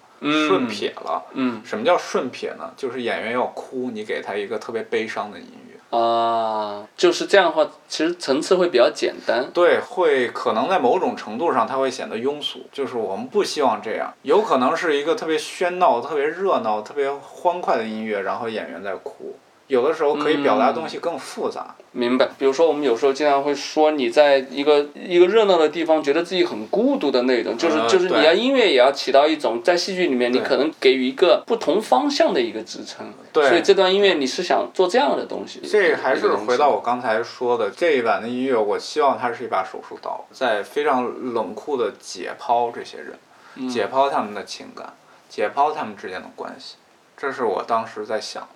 [0.48, 2.72] 顺撇了，嗯，什么叫顺撇呢？
[2.76, 5.73] 就是演员要哭，你给他一个特别悲伤的音乐。
[5.94, 9.48] 啊，就是这样的话，其实层次会比较简单。
[9.54, 12.66] 对，会可能在某种程度上，它会显得庸俗。
[12.72, 19.37] 就是我们不希望这样，有可能是一个特别喧闹、特别热闹、特别欢快的音乐，然后演员在哭。
[19.66, 21.74] 有的时候可以表达东西更复杂。
[21.92, 33.12] 明白，比如说我们有时候经常会说，你在一个一个热闹的地方，觉得自己很孤独的那种，就是就是你要音乐也要起到一种在戏剧里面，你可能给予一个不同方向的一个支撑。
[33.33, 33.48] 对。
[33.48, 35.61] 所以这段音乐你是想做这样的东西。
[35.61, 44.92] 这还是回到我刚才说的这一版的音乐，我希望它是一把手术刀，在非常冷酷的解剖这些人，解剖他们的情感。
[45.31, 46.77] 解剖他们之间的关系，
[47.16, 48.46] 这是我当时在想。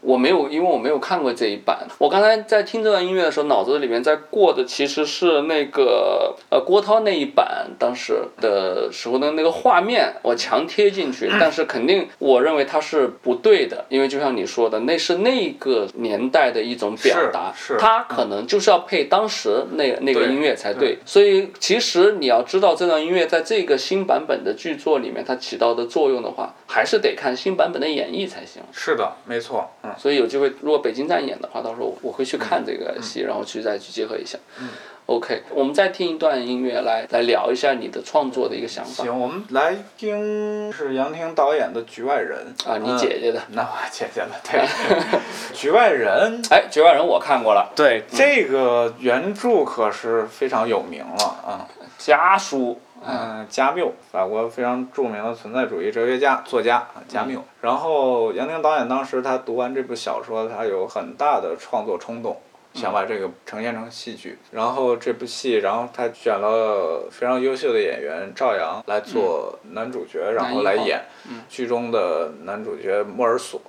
[0.00, 1.86] 我没有，因为我没有看过这一版。
[1.98, 11.30] 我刚才在听这段音乐的时候，脑子里面在过的其实是那个呃郭涛那一版当时的时候的那个画面，我强贴进去。
[11.38, 20.98] 但是肯定我认为它是不对的，因为就像你说的，那是那个年代的一种表达，它可能就是要配当时那那个音乐才对。
[21.04, 28.62] 所以其实你要知道这段音乐在这个新版本的剧作里面它起到的作用的话，还是得看新版本的演绎才行。
[28.72, 29.68] 是的，没错。
[29.82, 34.38] 嗯所以有机会，如果北京站演的话，到时候我会去看这个戏，然后去再去结合一下。
[34.60, 34.68] 嗯
[35.06, 39.02] OK，我们再听一段音乐来来聊一下你的创作的一个想法。
[39.02, 43.42] 行，我们来听是杨婷导演的《局外人》啊，你姐姐的？
[43.50, 44.64] 那我姐姐的，对。
[45.52, 47.72] 局外人，哎，局外人我看过了。
[47.74, 51.66] 对，这个原著可是非常有名了啊，
[51.98, 52.80] 家书。
[53.02, 57.42] 嗯，加缪，法国非常著名的存在主义哲学家、作家加缪。
[57.60, 62.40] 然后杨宁导演当时他读完这部小说，他有很大的创作冲动，
[62.74, 64.38] 想把这个呈现成戏剧。
[64.50, 71.02] 然后这部戏，然后他选了非常优秀的演员赵阳来做男主角，然后来演
[71.48, 73.60] 剧中的男主角莫尔索。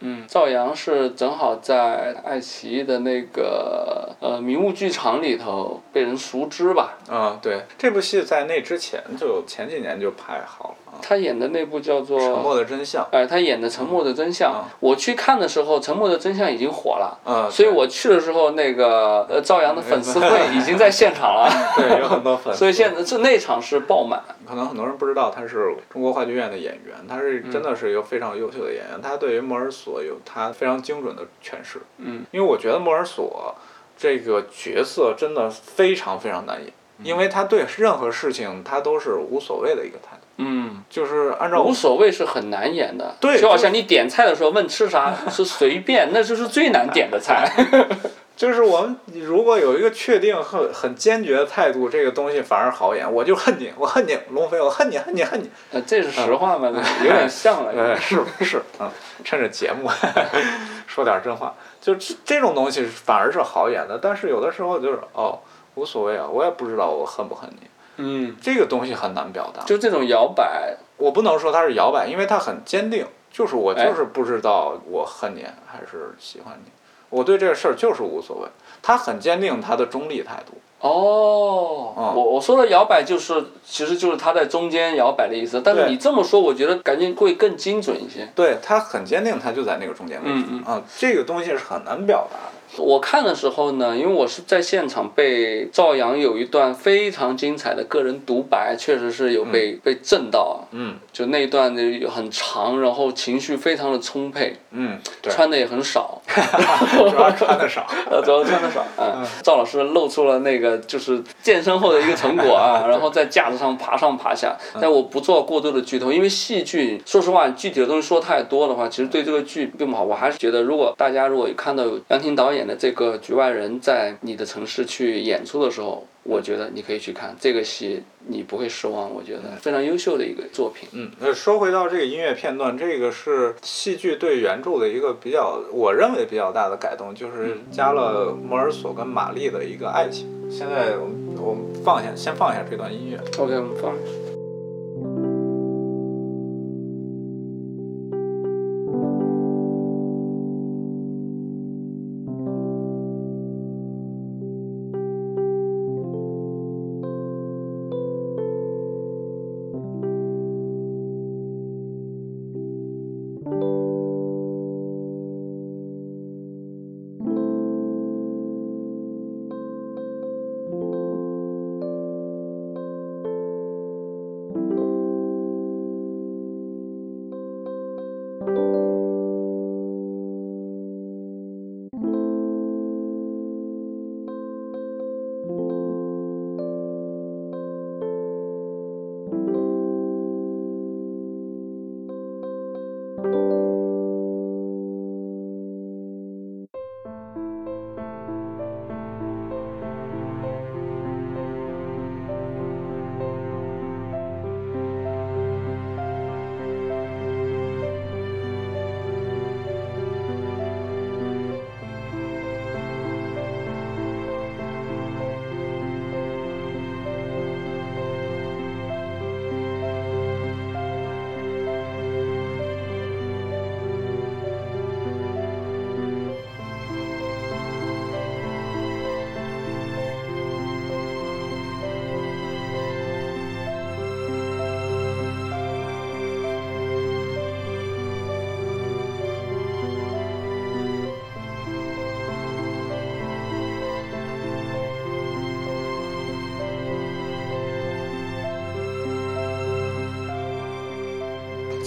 [0.00, 6.98] 嗯，赵阳是正好在爱奇艺的那个呃迷雾剧场里头被人熟知吧？
[7.08, 10.74] 啊，对，这部戏在那之前就前几年就拍好了。
[11.00, 13.04] 他演的那部叫做《沉默的真相》。
[13.12, 17.18] 哎，他演的《沉默的真相》，我去看的时候，《沉默的真相》已经火了。
[17.24, 17.48] 嗯。
[17.50, 21.48] 所以我去的时候，那个呃赵阳的粉丝会已经在现场了。
[21.76, 22.58] 对，有很多粉丝。
[22.58, 24.20] 所以现在这那场是爆满。
[24.48, 29.00] 可能很多人不知道他是中国话剧院的演员，他是真的是一个非常优秀的演员。
[29.00, 31.80] 他对于莫尔索有他非常精准的诠释。
[31.98, 32.24] 嗯。
[32.30, 33.54] 因为我觉得莫尔索
[33.96, 36.72] 这个角色真的非常非常难演，
[37.02, 40.17] 因为他对任何事情他都是无所谓的一个态度。
[40.38, 47.52] 嗯，就是按照无所谓是很难演的，对，就好像你点菜的时候问吃啥 是随便，那就是最难点的菜。
[48.38, 53.12] 就是我们如果有一个确定很很坚决的态度，这个东西反而好演。
[53.12, 55.50] 我就恨你，我恨你，龙飞，我恨你，恨你，恨你。
[55.72, 56.68] 呃，这是实话吗？
[57.02, 57.72] 有点像了。
[57.76, 58.92] 哎，是是啊，
[59.24, 59.90] 趁着节目
[60.86, 63.98] 说点真话，就这种东西反而是好演的。
[64.00, 65.40] 但是有的时候就是哦，
[65.74, 67.66] 无所谓啊，我也不知道我恨不恨你。
[67.98, 69.62] 嗯，这个东西很难表达。
[69.64, 73.06] 就这种摇摆，我不能说它是摇摆，因为它很坚定。
[73.30, 76.70] 就是我就是不知道我恨你还是喜欢你，
[77.10, 78.48] 我对这个事儿就是无所谓。
[78.82, 80.54] 他很坚定他的中立态度。
[80.80, 85.60] 哦，我我说的摇摆就是，其实就是他在中间摇摆的意思。
[85.60, 88.26] 但是你这么说，我觉得感觉会更精准一些。
[88.34, 90.44] 对他很坚定，他就在那个中间位置。
[90.48, 90.74] 嗯嗯。
[90.74, 92.57] 啊，这个东西是很难表达的。
[92.76, 100.68] 我看的时候呢，因为我是在现场，被赵阳有一段非常精彩的个人独白，确实是有被被震到啊。
[100.72, 100.96] 嗯。
[101.12, 104.54] 就那一段的很长，然后情绪非常的充沛。
[104.70, 104.98] 嗯。
[105.22, 106.17] 穿的也很少。
[107.10, 107.86] 主要穿的少。
[108.10, 108.84] 呃， 主要穿的少。
[108.98, 109.24] 嗯。
[109.42, 114.56] 赵老师露出了那个就是健身后的一个成果啊， 然后在架子上爬上爬下。
[114.80, 120.02] 但我不做过多的剧透，因为戏剧，说实话，具体的东西说太多的话，其实对这个剧并不好。
[120.02, 122.48] 我还是觉得，如果大家如果看到杨婷导。
[122.48, 129.10] 演的这个局外人在你的城市去演出的时候，我觉得你可以去看这个戏，你不会失望。
[129.10, 130.86] 我觉得非常优秀的一个作品。
[130.92, 140.28] 嗯，那说回到这个音乐片段，这个是戏剧对原著的一个比较，我认为比较大的改动，就是加了摩尔索跟玛丽的一个爱情。
[140.50, 143.18] 现在我们我们放下，先放下这段音乐。
[143.38, 144.27] OK，我们放。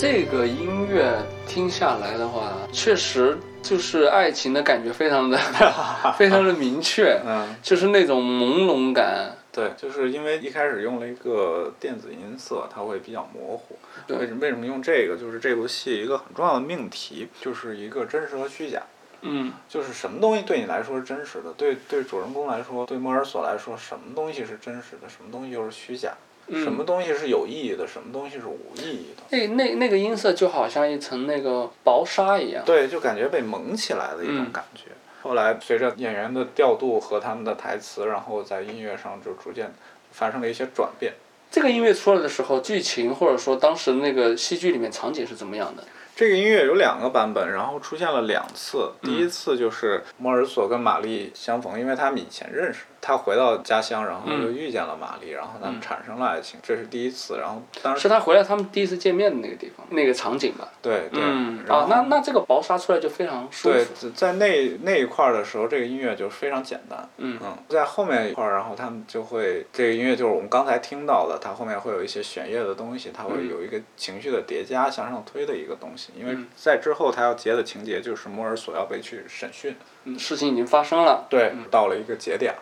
[0.02, 5.38] 这个音乐听下来的话，确实就是爱情的感觉非常的
[6.18, 9.38] 非常的明确，嗯，就是那种朦胧感。
[9.52, 13.78] 对，就是因为一开始用了一个电子音色，它会比较模糊。
[14.08, 15.16] 为什么为什么用这个？
[15.16, 18.82] 就是这部戏一个很重要的命题，就是一个真实和虚假。
[19.22, 21.54] 嗯，就是什么东西对你来说是真实的？
[21.56, 25.08] 对对，主人公来说，对莫尔索来说，什么东西是真实的？
[25.08, 26.12] 什么东西又是虚假？
[26.56, 27.88] 什么东西是有意义的？
[27.88, 29.24] 什么东西是无意义的？
[29.30, 32.64] 那那那个音色就好像一层那个薄纱一样。
[32.66, 34.86] 对，就感觉被蒙起来的一种感觉。
[35.22, 39.74] 后来随着演员的调度和他们的台词，然后在音乐上就逐渐
[40.12, 41.14] 发生了一些转变。
[41.50, 45.84] 这个音乐出来的时候，剧情或者说当时那个戏剧里面场景是怎么样的？
[46.16, 48.92] 这个音乐有两个版本，然后出现了两次。
[49.02, 52.82] 第一次就是莫尔索跟玛丽相逢，因为他们以前认识。
[53.02, 57.40] 他回到家乡，然后又遇见了玛丽，然后他们产生了爱情，这是第一次。
[57.40, 60.70] 然后当时是他回来他们第一次见面的那个地方，那个场景吧。
[60.82, 61.22] 对对。
[61.68, 63.76] 啊，那那这个薄纱出来就非常舒服。
[64.02, 67.10] 对，在那那一块儿的时候，这个音乐就非常简单。
[67.18, 67.58] 嗯嗯。
[67.68, 76.12] 在后面一块儿，然后他们就会这个音乐就是我们刚才听到的，它后面会有一些弦乐的东西，它会有一个情绪的叠加、向上推的一个东西。
[76.16, 79.76] 因为在之后他要接的情节就是摩尔索要被去审讯。
[80.04, 81.26] 嗯，事情已经发生了。
[81.30, 82.54] 对，到了一个节点。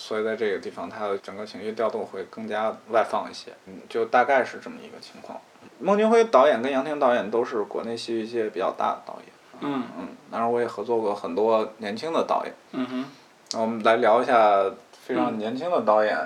[0.00, 5.38] 所以在这个地方，他的整个情绪调动会更加外放一些，嗯，就大概是这么一个情况。
[5.78, 9.26] 孟京辉导演跟杨婷导演都是国内戏剧界比较大的导演，
[9.60, 13.04] 嗯嗯，当然我也合作过很多年轻的导演，嗯哼。
[13.52, 14.64] 那我们来聊一下
[15.06, 16.16] 非常年轻的导演，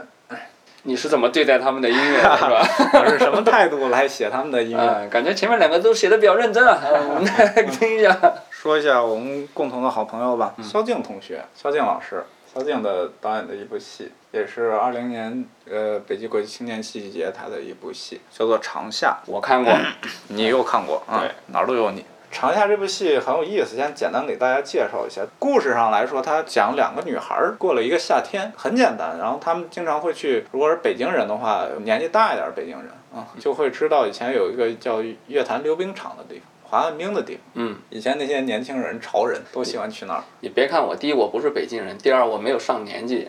[0.85, 2.63] 你是怎么对待他们的音乐的，是吧？
[3.01, 5.07] 我是什么态度来写他们的音乐？
[5.11, 8.15] 感觉前面两个都写的比较认真啊，我们来听一下。
[8.51, 12.25] 说一下我们共同的好朋友吧，萧敬同学，萧敬老师。
[12.55, 19.19] 萧敬的导演的一部戏，也是二零年呃北京国际青年戏剧节他的一部戏，叫做《长夏》。
[19.29, 19.77] 我看过，
[20.29, 21.25] 你又看过啊？
[21.49, 22.03] 哪儿都有你。
[22.31, 25.23] 《长夏》这部戏很有意思，先简单给大家介绍一下。
[25.41, 29.19] 故事上来说，它讲两个女孩过了一个夏天，很简单。
[29.19, 36.47] 然后她们经常会去，如果是北京人的话，年纪大一点北京人啊，就会知道以前有一个叫月坛溜冰场的地方。
[36.75, 40.25] 滑旱冰的地方，嗯，以前那些年轻人潮人都喜欢去那儿。
[40.41, 43.29] 你别看我，第一我不是北京人，第二我没有上年纪，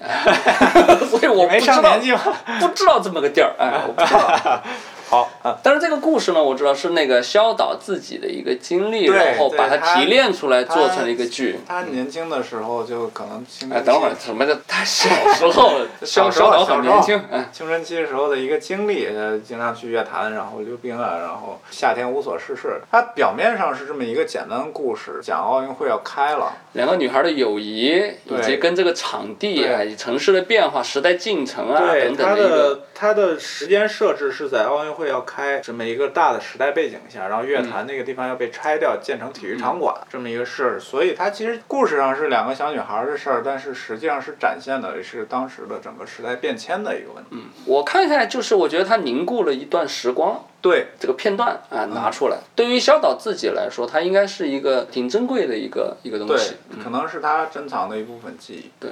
[1.07, 2.19] 所以我没上年纪吗？
[2.59, 4.63] 不知道这么个地儿，哎，我不知道。
[5.07, 5.29] 好，
[5.61, 11.59] 但是这个故事呢，我知道是那个肖导自己的一个经历，然后把它提炼出来做成了一个剧。
[11.67, 15.73] 他年轻的时候就可能青哎，等会儿什么叫他小时候？
[16.01, 17.21] 萧萧导很年轻，
[17.53, 22.81] 青春期时候的一个经历，呃，经常去乐坛，然后溜冰啊，然后夏天无所事事。
[22.91, 32.81] 他表面上是这么一个简单的故事，讲奥运会要开了，两个女孩的友谊，以及跟这个场地啊、城市的变化、时代进程啊等等的一个。
[32.95, 47.29] 它的时间设置是在奥运会要开这么一个大的时代背景下，然后乐坛那个地方要被拆掉，建成体育场馆这么一个事儿，所以它其实故事上是两个小女孩的事儿，但是实际上是展现的是当时的整个时代变迁的一个问题。
[47.65, 50.45] 我看下来就是我觉得它凝固了一段时光。
[50.65, 56.55] 对这个片段啊拿出来，对于小岛自己来说，它应该是一个挺珍贵的一个一个东西。
[56.71, 58.71] 对，可能是他珍藏的一部分记忆。
[58.79, 58.89] 对。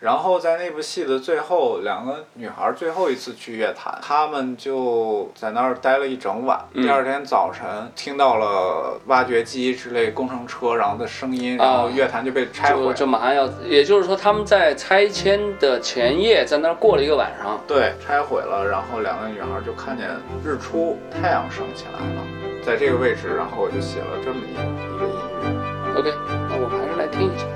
[0.00, 6.62] 然后在那部戏的最后，两个女孩最后一次去乐坛，她们就在那儿待了一整晚。
[6.74, 7.64] 第二天早晨，
[7.96, 12.92] 听到了挖掘机之类工程车然后的声音，然后乐坛就被拆毁。
[12.92, 17.58] 就马上要，也就是说他们在拆迁的前夜在那儿过了一个晚上。
[17.66, 20.06] 对，拆毁了，然后两个女孩就看见
[20.44, 20.98] 日出。
[21.20, 22.22] 太阳升起来了，
[22.62, 26.00] 在这个位置，然后我就写了这么一一个音乐。
[26.00, 26.12] OK，
[26.48, 27.46] 那我们还是来听一下。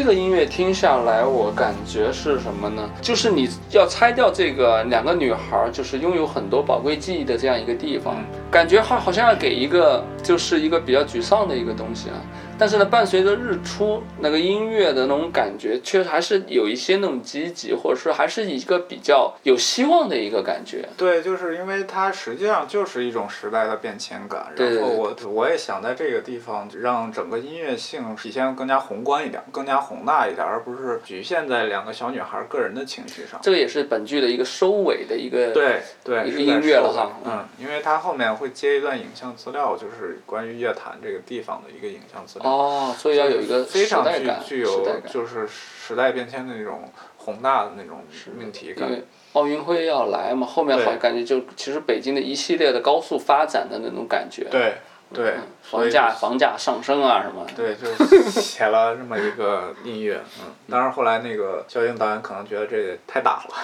[0.00, 2.88] 这个音乐听下来，我感觉是什么呢？
[3.02, 8.16] 就是你要拆掉这个两个女孩，就是拥有很多宝贵记忆的这样一个地方，
[8.50, 12.16] 感觉好好像要给一个，就是一个比较沮丧的一个东西啊。
[12.60, 20.86] 但是呢，伴随着日出那个音乐的那种感觉，确实还是有一些那种积极，或者说还是一个比较有希望的一个感觉。
[20.94, 24.52] 对，就是因为它实际上就是一种时代的变迁感。
[24.54, 33.40] 然后我我也想在这个地方让整个音乐性体现更加宏观一点，更加宏大一点，而不是局限在两个小女孩个人的情绪上。
[33.42, 37.10] 这个也是本剧的一个收尾的一个对对一个音乐了哈。
[37.24, 42.49] 嗯，因为它后面会接一段影像资料，就是关于乐坛这个地方的一个影像资料。
[42.50, 48.04] 哦，所以要有一个非常具具有就是时代变迁的那种宏大的那种
[48.36, 48.88] 命题感。
[48.88, 54.44] 因为奥运会要来嘛，后面好感觉就其实北京的一系列的高速发展的那种感觉。
[54.50, 54.74] 对
[55.12, 55.34] 对，
[55.70, 57.46] 房价房价上升啊什么。
[57.56, 63.54] 对，就写了这么一个音乐，嗯，当然后来那个肖英导演可能觉得这太大了，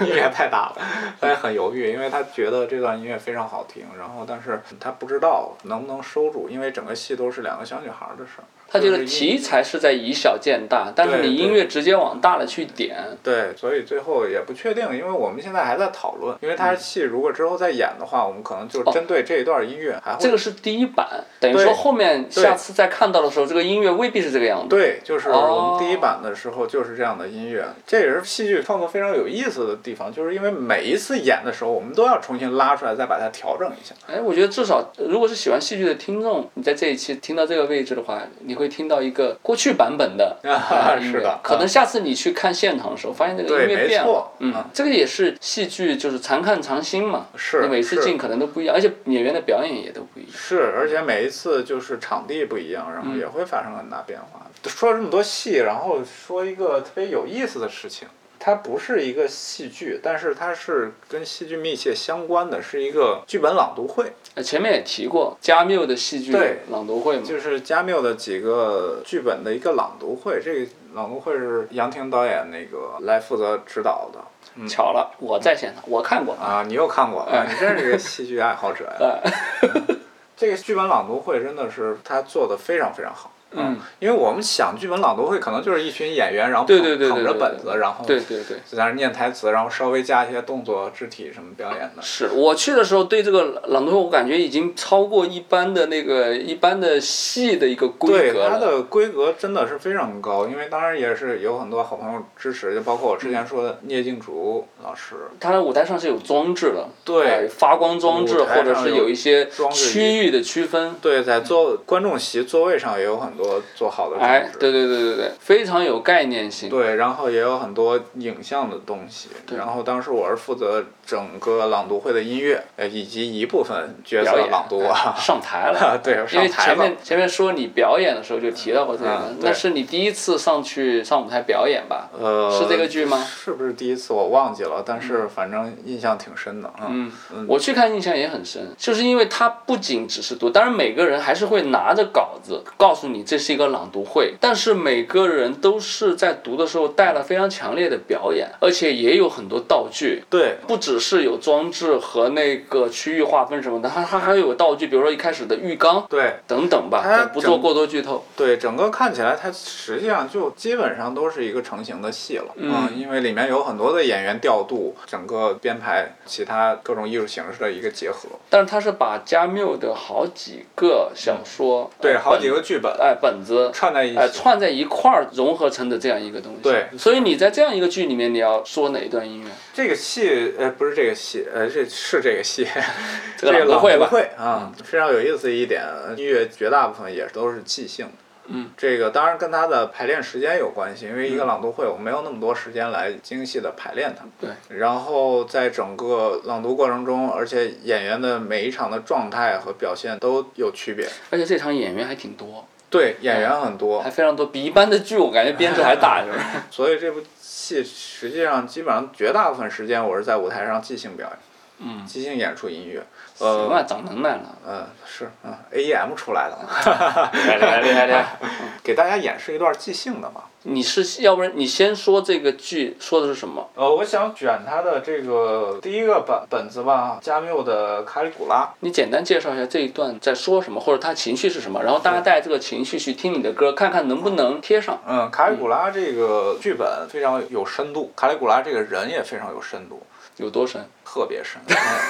[0.06, 0.76] 音乐太大了，
[1.20, 8.44] 他也很犹豫，因为他觉得这段音乐非常好听，然后但是他不知道能不能收住，因为整个戏都是两个小女孩的事儿。
[8.72, 12.96] 他觉得题材是在以小见大，但是你音乐直接往大了去点。
[13.22, 20.18] 对，所以最后也不确定，因为我们现在还在讨论，因为他戏如果之后再演的话，我们可能就针对这一段音乐还会。
[20.18, 21.06] 这个是第一版，
[21.40, 24.68] 等于说后面下次再看到的时候，这个音乐未必是这个样子。
[24.68, 33.94] 对，就是我们第一版的时候就是这样的音乐，这也是戏剧创作非常有意思的地方，就是因为每一次演的时候，我们都要重新拉出来，再把它调整一下。
[34.06, 39.36] 哎，我觉得至少如果是喜欢戏剧的听众，你在这一期听到这个位置的话，你会听到一个。
[39.42, 44.30] 过去版本的啊 是的，可能下次你去看现场的时候，发现这个音乐变了。
[44.38, 47.26] 嗯，这个也是戏剧，就是常看常新嘛。
[47.36, 50.32] 是，你每次进可能都不一样，而且演员的表演也都不一样。
[50.32, 54.46] 是，而且每一次就是场地不一样，然后也会发生很大变化。
[54.64, 58.06] 说了这么多戏，然后说一个特别有意思的事情。
[58.44, 64.12] 它不是一个戏剧，但是它是跟戏剧密切相关的，是一个剧本朗读会。
[64.42, 66.32] 前面也提过加缪的戏剧
[66.68, 70.42] 朗读会嘛，就是加缪的几个剧本的一个朗读会。
[70.42, 74.18] 这个朗读会是杨婷导演那个来负责指导的。
[74.66, 79.32] 巧了，我在现场，我看过啊，你又看过啊，你真是个戏剧爱好者呀。
[80.36, 83.31] 这个剧本朗读会真的是他做的非常非常好。
[83.54, 92.02] 嗯，因为我们想剧本朗读会可能就是一群演员，然后捧着本子，然后对对对，在那念台词，然后稍微加一些动作、肢体什么表演的。
[92.02, 105.16] 是我去的时候，对这个朗读会，我感觉已经超过一般的那个一般的戏的一个规格对它的规格真的是非常高，因为当然也是有很多好朋友支持，就包括我之前说的聂静竹老师。
[105.38, 110.94] 他的舞台上是有装置的，对，发光装置或者是有一些区域的区分。
[111.02, 113.41] 对，在座观众席座位上也有很多。
[113.74, 116.68] 做好的哎，对对对对对，非常有概念性。
[116.68, 119.28] 对，然后也有很多影像的东西。
[119.56, 125.14] 然后当时我是负责整个朗读会的音乐，呃，以及一部分角色朗读啊。
[125.14, 126.00] 上台了。
[126.02, 132.08] 对，因为前面前面说你表演的时候就提到过这个，那是你第一次上去上舞台表演吧？
[132.18, 133.22] 呃，是这个剧吗？
[133.22, 137.12] 是不是第一次我忘记了，但是反正印象挺深的嗯，
[137.46, 150.24] 我去看印象也很深，就是因为他不仅只是读，当然每个人还是会拿着稿子告诉你这是一个朗读会，但是每个人都是在读的时候带了非常强烈的表演，而且也有很多道具。
[150.30, 158.24] 对，不只是有装置和那个区域划分什么的，它它还有道具，比如说一开始的浴缸，对，等等吧，不做过多剧透。
[158.36, 168.28] 对，整个看起来它实际上就基本上都是一个成型的戏了，嗯，因为里面有很多的演员调度，整个编排，其他各种艺术形式的一个结合。
[168.48, 173.70] 但是它是把加缪的好几个小说，对，好几个剧本，哎，本子。
[173.72, 176.58] 串在一起，串在一块儿融合成的这样一个东西。
[176.62, 179.46] 对，所以你在这样一个剧里面，你要说哪一段音乐？
[179.74, 182.66] 这个戏，呃，不是这个戏，呃，这是这个戏，
[183.38, 185.80] 这个朗读会会啊，非常有意思一点，
[186.16, 188.12] 音乐绝大部分也都是即兴的。
[188.48, 194.24] 嗯，这个当然跟他的排练时间有关系，因为一个朗读会，我没有那么多时间来精细的排练它。
[194.40, 194.76] 对。
[194.76, 201.06] 然后在整个朗读过程中，而且演员的每一场的状态和表现都有区别。
[201.30, 202.66] 而且这场演员还挺多。
[202.90, 206.66] 对，演员很多，还非常多，比一般的剧我感觉编制还大，是吧？
[206.70, 207.22] 所以这部
[207.62, 211.38] 戏实际上基本上绝大部分时间我是在舞台上即兴表演。
[211.78, 213.06] 嗯，即兴演出音乐。
[213.38, 214.42] 行啊，长能耐了。
[214.66, 217.30] 嗯，是，嗯，AEM 出来的嘛。
[217.32, 218.36] 厉害厉害厉害厉害！
[218.84, 220.42] 给大家演示一段即兴的嘛。
[220.64, 223.68] 你是要不然你先说这个剧说的是什么？
[223.74, 228.62] 呃，我想卷它的这个第一个本本子吧，加缪的《卡里古拉》。
[228.78, 235.00] 你简单介绍一下这一段在说什么，或者他情绪是什么，然后大家带这个情绪去听你的歌，看看能不能贴上。
[235.04, 240.00] 嗯，卡里古拉这个剧本非常有深度，卡里古拉这个人也非常有深度。
[240.36, 240.84] 有多深？
[241.04, 241.60] 特别深，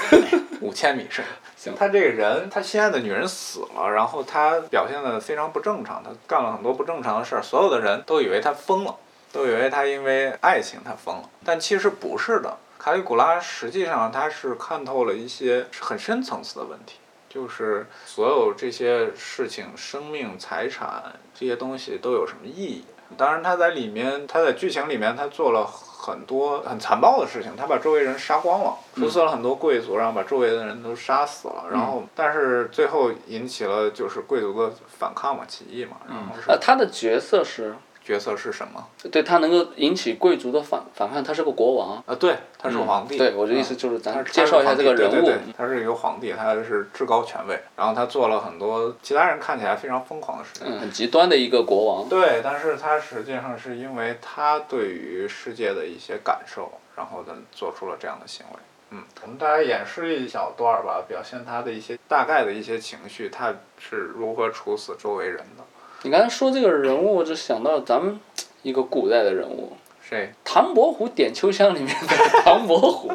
[0.61, 1.25] 五千米深。
[1.57, 8.97] 行，他这个人，他心爱的女人死了，然后他表现的非常不正常，他干了很多不正常的事儿，所有的人都以为他疯了，
[9.33, 12.57] 都以为他因为爱情他疯了，但其实不是的。
[12.79, 16.99] 卡里古拉实际上他是看透了一些很深层次的问题，
[17.29, 22.85] 就是所有这些事情，生命、财产这些东西都有什么意义？
[23.17, 25.69] 当然他在里面，他在剧情里面他做了。
[26.03, 36.51] 很多很残暴的事情，他把周围人杀光了，出死了很多贵族，然后把周围的人都杀死了，然后但是最后引起了就是贵族的反抗嘛，起义嘛，然后是。
[36.51, 37.77] 呃，他的角色是。
[38.05, 38.87] 角色是什么？
[39.11, 43.17] 对他能够引起贵族的反反抗，他是个国王啊，对，他是皇帝。
[43.17, 45.33] 对，我的意思就是咱介绍一下这个人物。
[45.57, 50.67] 他是一个皇帝，他是至高权位，然后他做了很多其他人看起来非常疯狂的事情。
[50.67, 52.09] 嗯，很极端的一个国王。
[52.09, 58.59] 对，但是他实际上是因为他对于世界的一些感受，然后呢做出了这样的行为。
[58.91, 65.65] 嗯，我们大家演示一小段吧，表现他的一些大概的一些情绪，他是如何处死周围人的。
[66.05, 68.19] 你刚才说这个人物，我就想到咱们
[68.63, 70.33] 一个古代的人物，谁？
[70.45, 73.09] 唐伯虎点秋香里面的唐伯虎。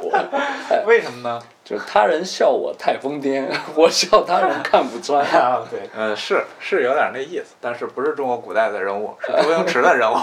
[0.87, 1.41] 为什么呢？
[1.67, 3.45] 就是他人笑我太疯癫，
[3.75, 5.21] 我笑他人看不穿。
[5.35, 10.15] 啊，对，嗯，是是有点那意思，但是不是中国古代的人物，是周星驰的人物。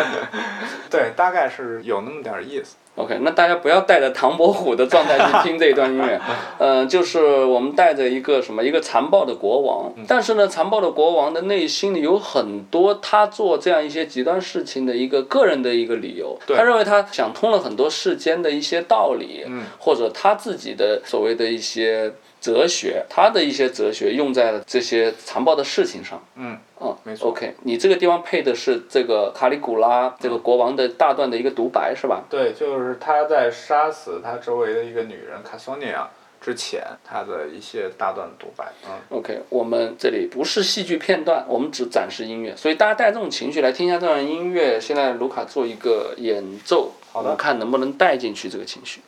[0.90, 2.76] 对，大概是有那么点意思。
[2.96, 6.20] OK，那大家不要带着唐伯虎的状态去听这一段音乐，
[6.58, 19.46] 嗯，就是我们带着一个什么一个残暴的国王，但是呢，残暴的国王的内心里有很多他做这样一些极端事情的一个个人的一个理由，他认为他想通了很多世间的一些道理，
[19.78, 22.12] 或者他自己的所谓的一些。
[22.40, 26.22] 哲学，他的一些哲学用在了这些残暴的事情上。
[26.36, 27.30] 嗯，嗯，没错。
[27.30, 32.22] OK，你这个地方配的是这个卡里古拉这个国王的大段的一个独白是吧？
[32.30, 36.08] 对，就是他在杀死他周围的一个女人卡索尼亚
[36.40, 38.66] 之前，他的一些大段独白。
[38.86, 44.80] 嗯，OK，我们这里不是戏剧片段，我们只展示音乐，所以大家带这种情绪来听一下这段音乐。
[44.80, 49.00] 现在卢卡做一个演奏，好的，看能不能带进去这个情绪。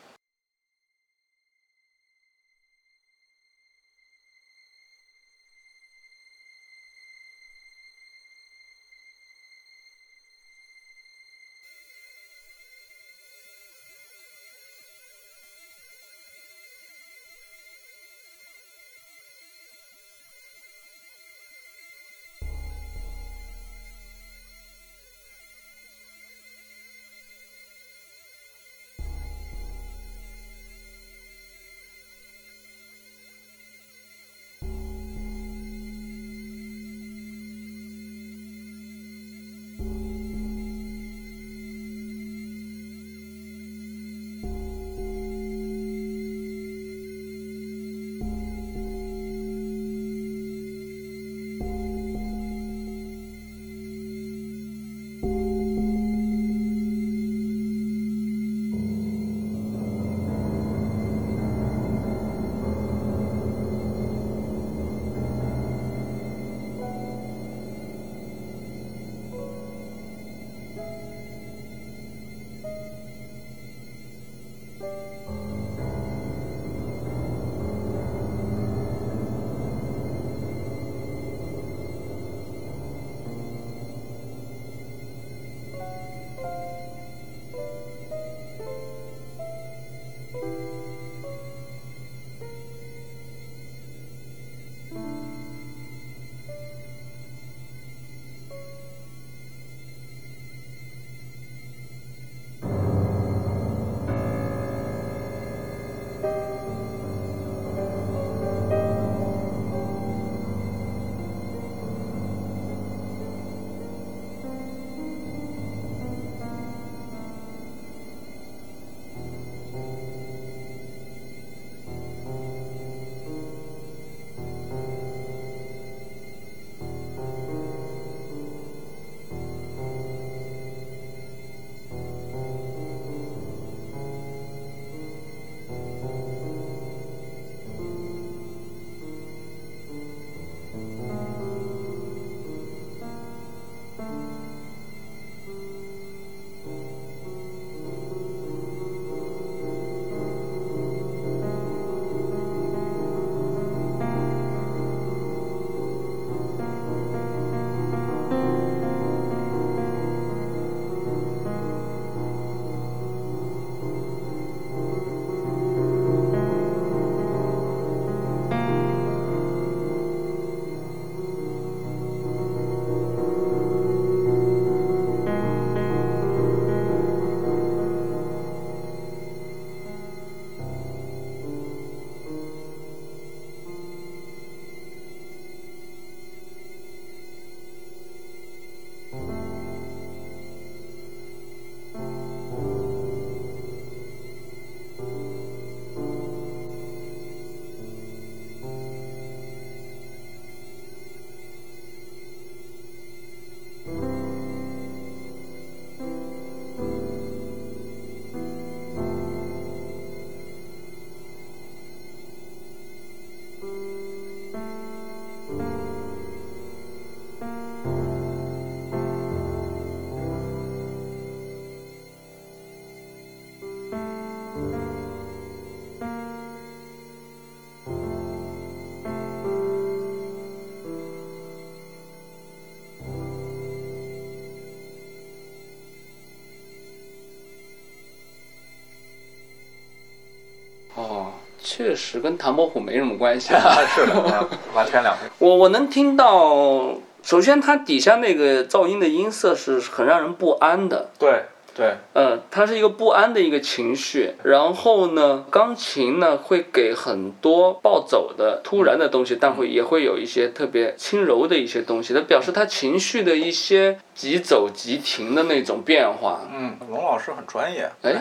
[241.80, 243.54] 确实跟唐伯虎没什么关系。
[243.54, 245.32] 啊是的，完全两回事。
[245.38, 251.08] 我我能听到，首先它底下那个噪音的音色是很让人不安的。
[251.18, 251.44] 对。
[251.72, 266.40] 对，嗯，它是一个不安的一个情绪，然后呢，钢琴呢会给很多暴走的、突然的东西，但会也会有一些特别轻柔的一些东西，它表示他情绪的一些急走急停的那种变化。
[266.52, 267.88] 嗯，龙老师很专业。
[268.02, 268.12] 哎，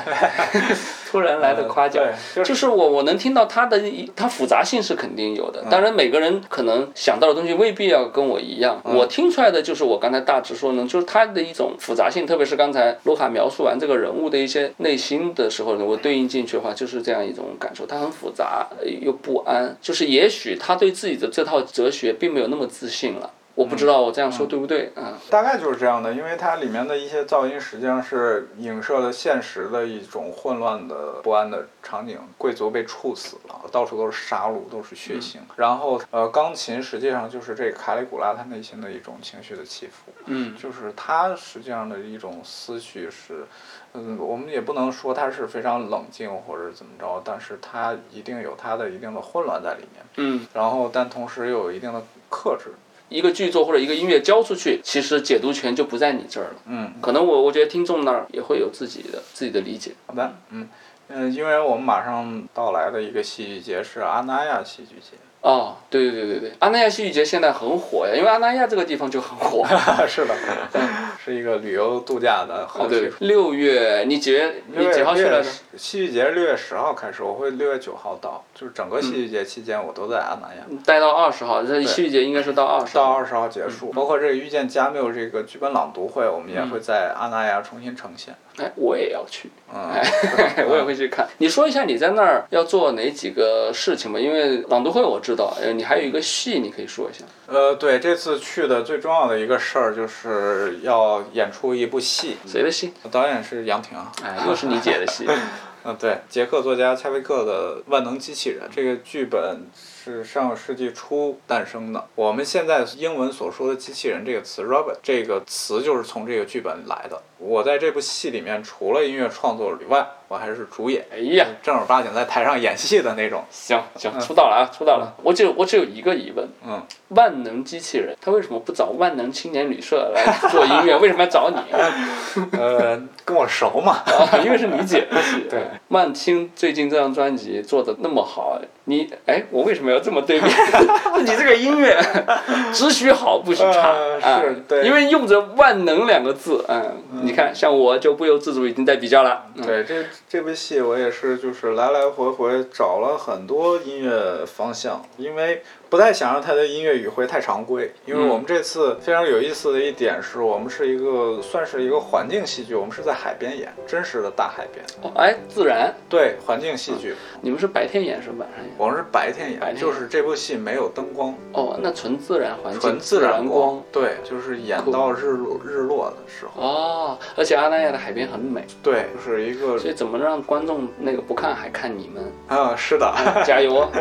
[1.09, 2.03] 突然来的夸奖，
[2.45, 3.81] 就是我我能听到他的，
[4.15, 13.39] 他复杂性是肯定有的，当然每个人可能想到的东西未必要跟我一样，我听出来的就是我刚才大致说呢，就是他的一种复杂性，特别是刚才卢卡描。
[13.39, 18.67] 描述完这个人物的一些内心的时候呢，我对应进去的话，就是这样一种感受，他很复杂
[19.01, 23.31] 又不安，就是也许他对自己的这套哲学并没有那么自信了。
[23.59, 25.19] 我不知道我这样说对不对啊？
[25.29, 35.39] 大概就是这样的，因为它里面的一些噪音实际上是影射了现实的一种混乱的不安的场景，贵族被处死了，到处都是杀戮，都是血腥。
[35.57, 43.45] 然后呃，钢琴实际上就是这卡里古拉他内心的一种情绪的起伏，嗯，就是他实际上的一种思绪是，
[43.91, 52.71] 嗯，我们也不能说他是非常冷静或者怎么着，但是他一定有他的一定的混乱在里面，嗯，然后但同时又有一定的克制。
[53.09, 56.55] 一个剧作或者一个音乐交出去，其实解读权就不在你这儿了。
[56.67, 59.91] 嗯，可能我我觉得听众那儿也会有自己的自己的理解。
[60.05, 60.67] 好的，嗯
[61.09, 65.17] 嗯，因为我们马上到来的一个戏剧节是阿那亚戏剧节。
[65.41, 69.65] 哦，对对对对对，阿那亚戏剧节现在很火呀，因为阿那亚这个地方就很火。
[70.05, 70.35] 是的，
[71.23, 73.15] 是一个旅游度假的好去处。
[73.19, 74.53] 六月，你几月？
[74.67, 75.49] 你几号去来着？
[75.77, 80.79] 戏剧节六月十号开始，我会六月九号到，就是整个戏剧节期间我都在阿那亚。
[80.85, 82.93] 待到二十号，这戏剧节应该是到二十。
[82.95, 88.35] 到二十号结束，包括这个遇见加缪这个剧本朗读会，我们也会在阿那亚重新呈现。
[88.57, 90.01] 哎，我也要去，嗯，
[90.69, 91.27] 我也会去看。
[91.37, 94.19] 你说一下你在那儿要做哪几个事情吧？
[94.19, 97.23] 因为朗读会我知道，呃，你还有一个戏，你可以说一下。
[97.47, 102.37] 呃，对，这次去的最重要的一个事儿就是要演出一部戏。
[102.47, 102.93] 谁的戏？
[103.11, 103.97] 导演是杨婷。
[104.23, 105.25] 哎，又是你姐的戏。
[105.83, 109.67] 嗯，对，捷克作家恰维克的《万能机器人》这个剧本。
[109.75, 112.07] 是上个世纪初诞生的。
[112.15, 117.21] 我们现在英文所说的“机器人”这个词，“robot” 这个词就是从这个剧本来的。
[117.37, 121.03] 我在这部戏里面，除了音乐创作以外，我还是主演。
[121.11, 123.43] 哎呀，正儿八经在台上演戏的那种。
[123.49, 125.13] 行行，出道了啊，出道了。
[125.23, 126.47] 我只有我只有一个疑问。
[126.65, 126.81] 嗯。
[127.09, 130.95] 万能机器人，他为什么不找万能青年旅社来做音乐？
[131.01, 131.57] 为什么要找你？
[132.57, 134.03] 呃，跟我熟嘛。
[134.45, 135.47] 因为是你姐的 戏。
[135.49, 135.63] 对。
[135.87, 140.47] 万青最近这张专辑做的那么好，你哎，我为什么要这么对比？
[141.21, 141.95] 你这个音乐
[142.73, 144.41] 只许好不许差啊！
[144.41, 144.83] 是，对。
[144.83, 149.45] 因为用着万能两个字，嗯，你看，像我就不由自主已经在比较了。
[149.63, 155.61] 对，这这部戏我也是，就是来来回回找了很多音乐方向，因为。
[155.89, 164.85] 不太想让他的音乐语汇太常规，因为我们这次非常有意思的一点是我们是一个算是一个环境戏剧，我们是在海边演，真实的大海边。
[165.01, 165.91] 哦，哎，自然。
[166.07, 167.15] 对，环境戏剧。
[167.41, 168.73] 你们是白天演是晚上演？
[168.77, 171.33] 我们是白天演，就是这部戏没有灯光。
[171.53, 172.79] 哦，那纯自然环境。
[172.79, 173.81] 纯自然光。
[173.91, 176.61] 对，就是演到日落日落的时候。
[176.61, 178.63] 哦，而且阿那亚的海边很美。
[178.83, 179.75] 对，就是一个。
[179.79, 182.31] 所以怎么让观众那个不看还看你们？
[182.47, 183.11] 啊，是的，
[183.43, 183.89] 加油哦。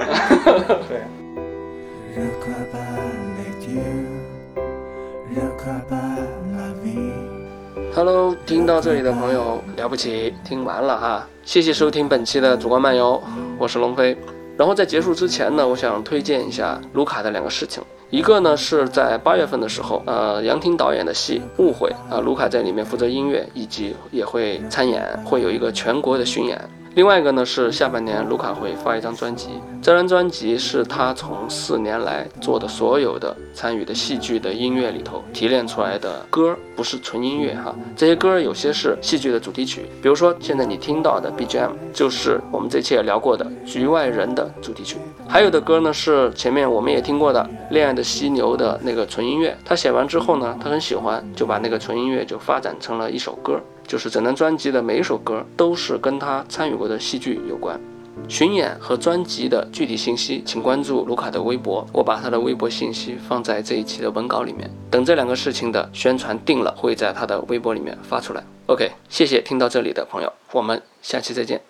[0.87, 1.01] 对。
[7.95, 13.23] Hello，听到这里的朋友了不起，听完了哈，谢谢收听本期的主观漫游，
[13.57, 14.17] 我是龙飞。
[14.57, 26.61] 然后在结束之前呢，我想推荐一下卢卡的两个事情，一个呢是在八月份的时候，呃，杨婷导演的戏《误会》啊，卢卡在里面负责音乐，以及也会参演，会有一个全国的巡演。
[26.99, 37.73] 另外一个呢是下半年卢卡会发一张专辑，这张专辑是他从四年来做的所有的参与的戏剧的音乐里头提炼出来的歌，不是纯音乐哈。
[37.95, 44.97] 这些歌有些是戏剧的主题曲，比如说现在你听到的 BGM 就是我们这期也聊过的《局外人》的主题曲，
[45.29, 47.41] 还有的歌呢是前面我们也听过的
[47.73, 49.57] 《恋爱的犀牛》的那个纯音乐。
[49.65, 53.61] 他写完之后呢，他很喜欢，就把那个纯音乐就发展成了一首歌。
[53.89, 57.81] 就是整张专辑的每一首歌都是跟他参与过的戏剧有关。
[58.29, 64.71] 巡演和专辑的具体信息，请关注卢卡的微博，我把他的微博信息放在这一期的文稿里面。
[64.91, 68.45] 等这两个事情的宣传定了，会在他的微博里面发出来。
[68.67, 71.63] OK，谢谢听到这里的朋友，我们下期再见。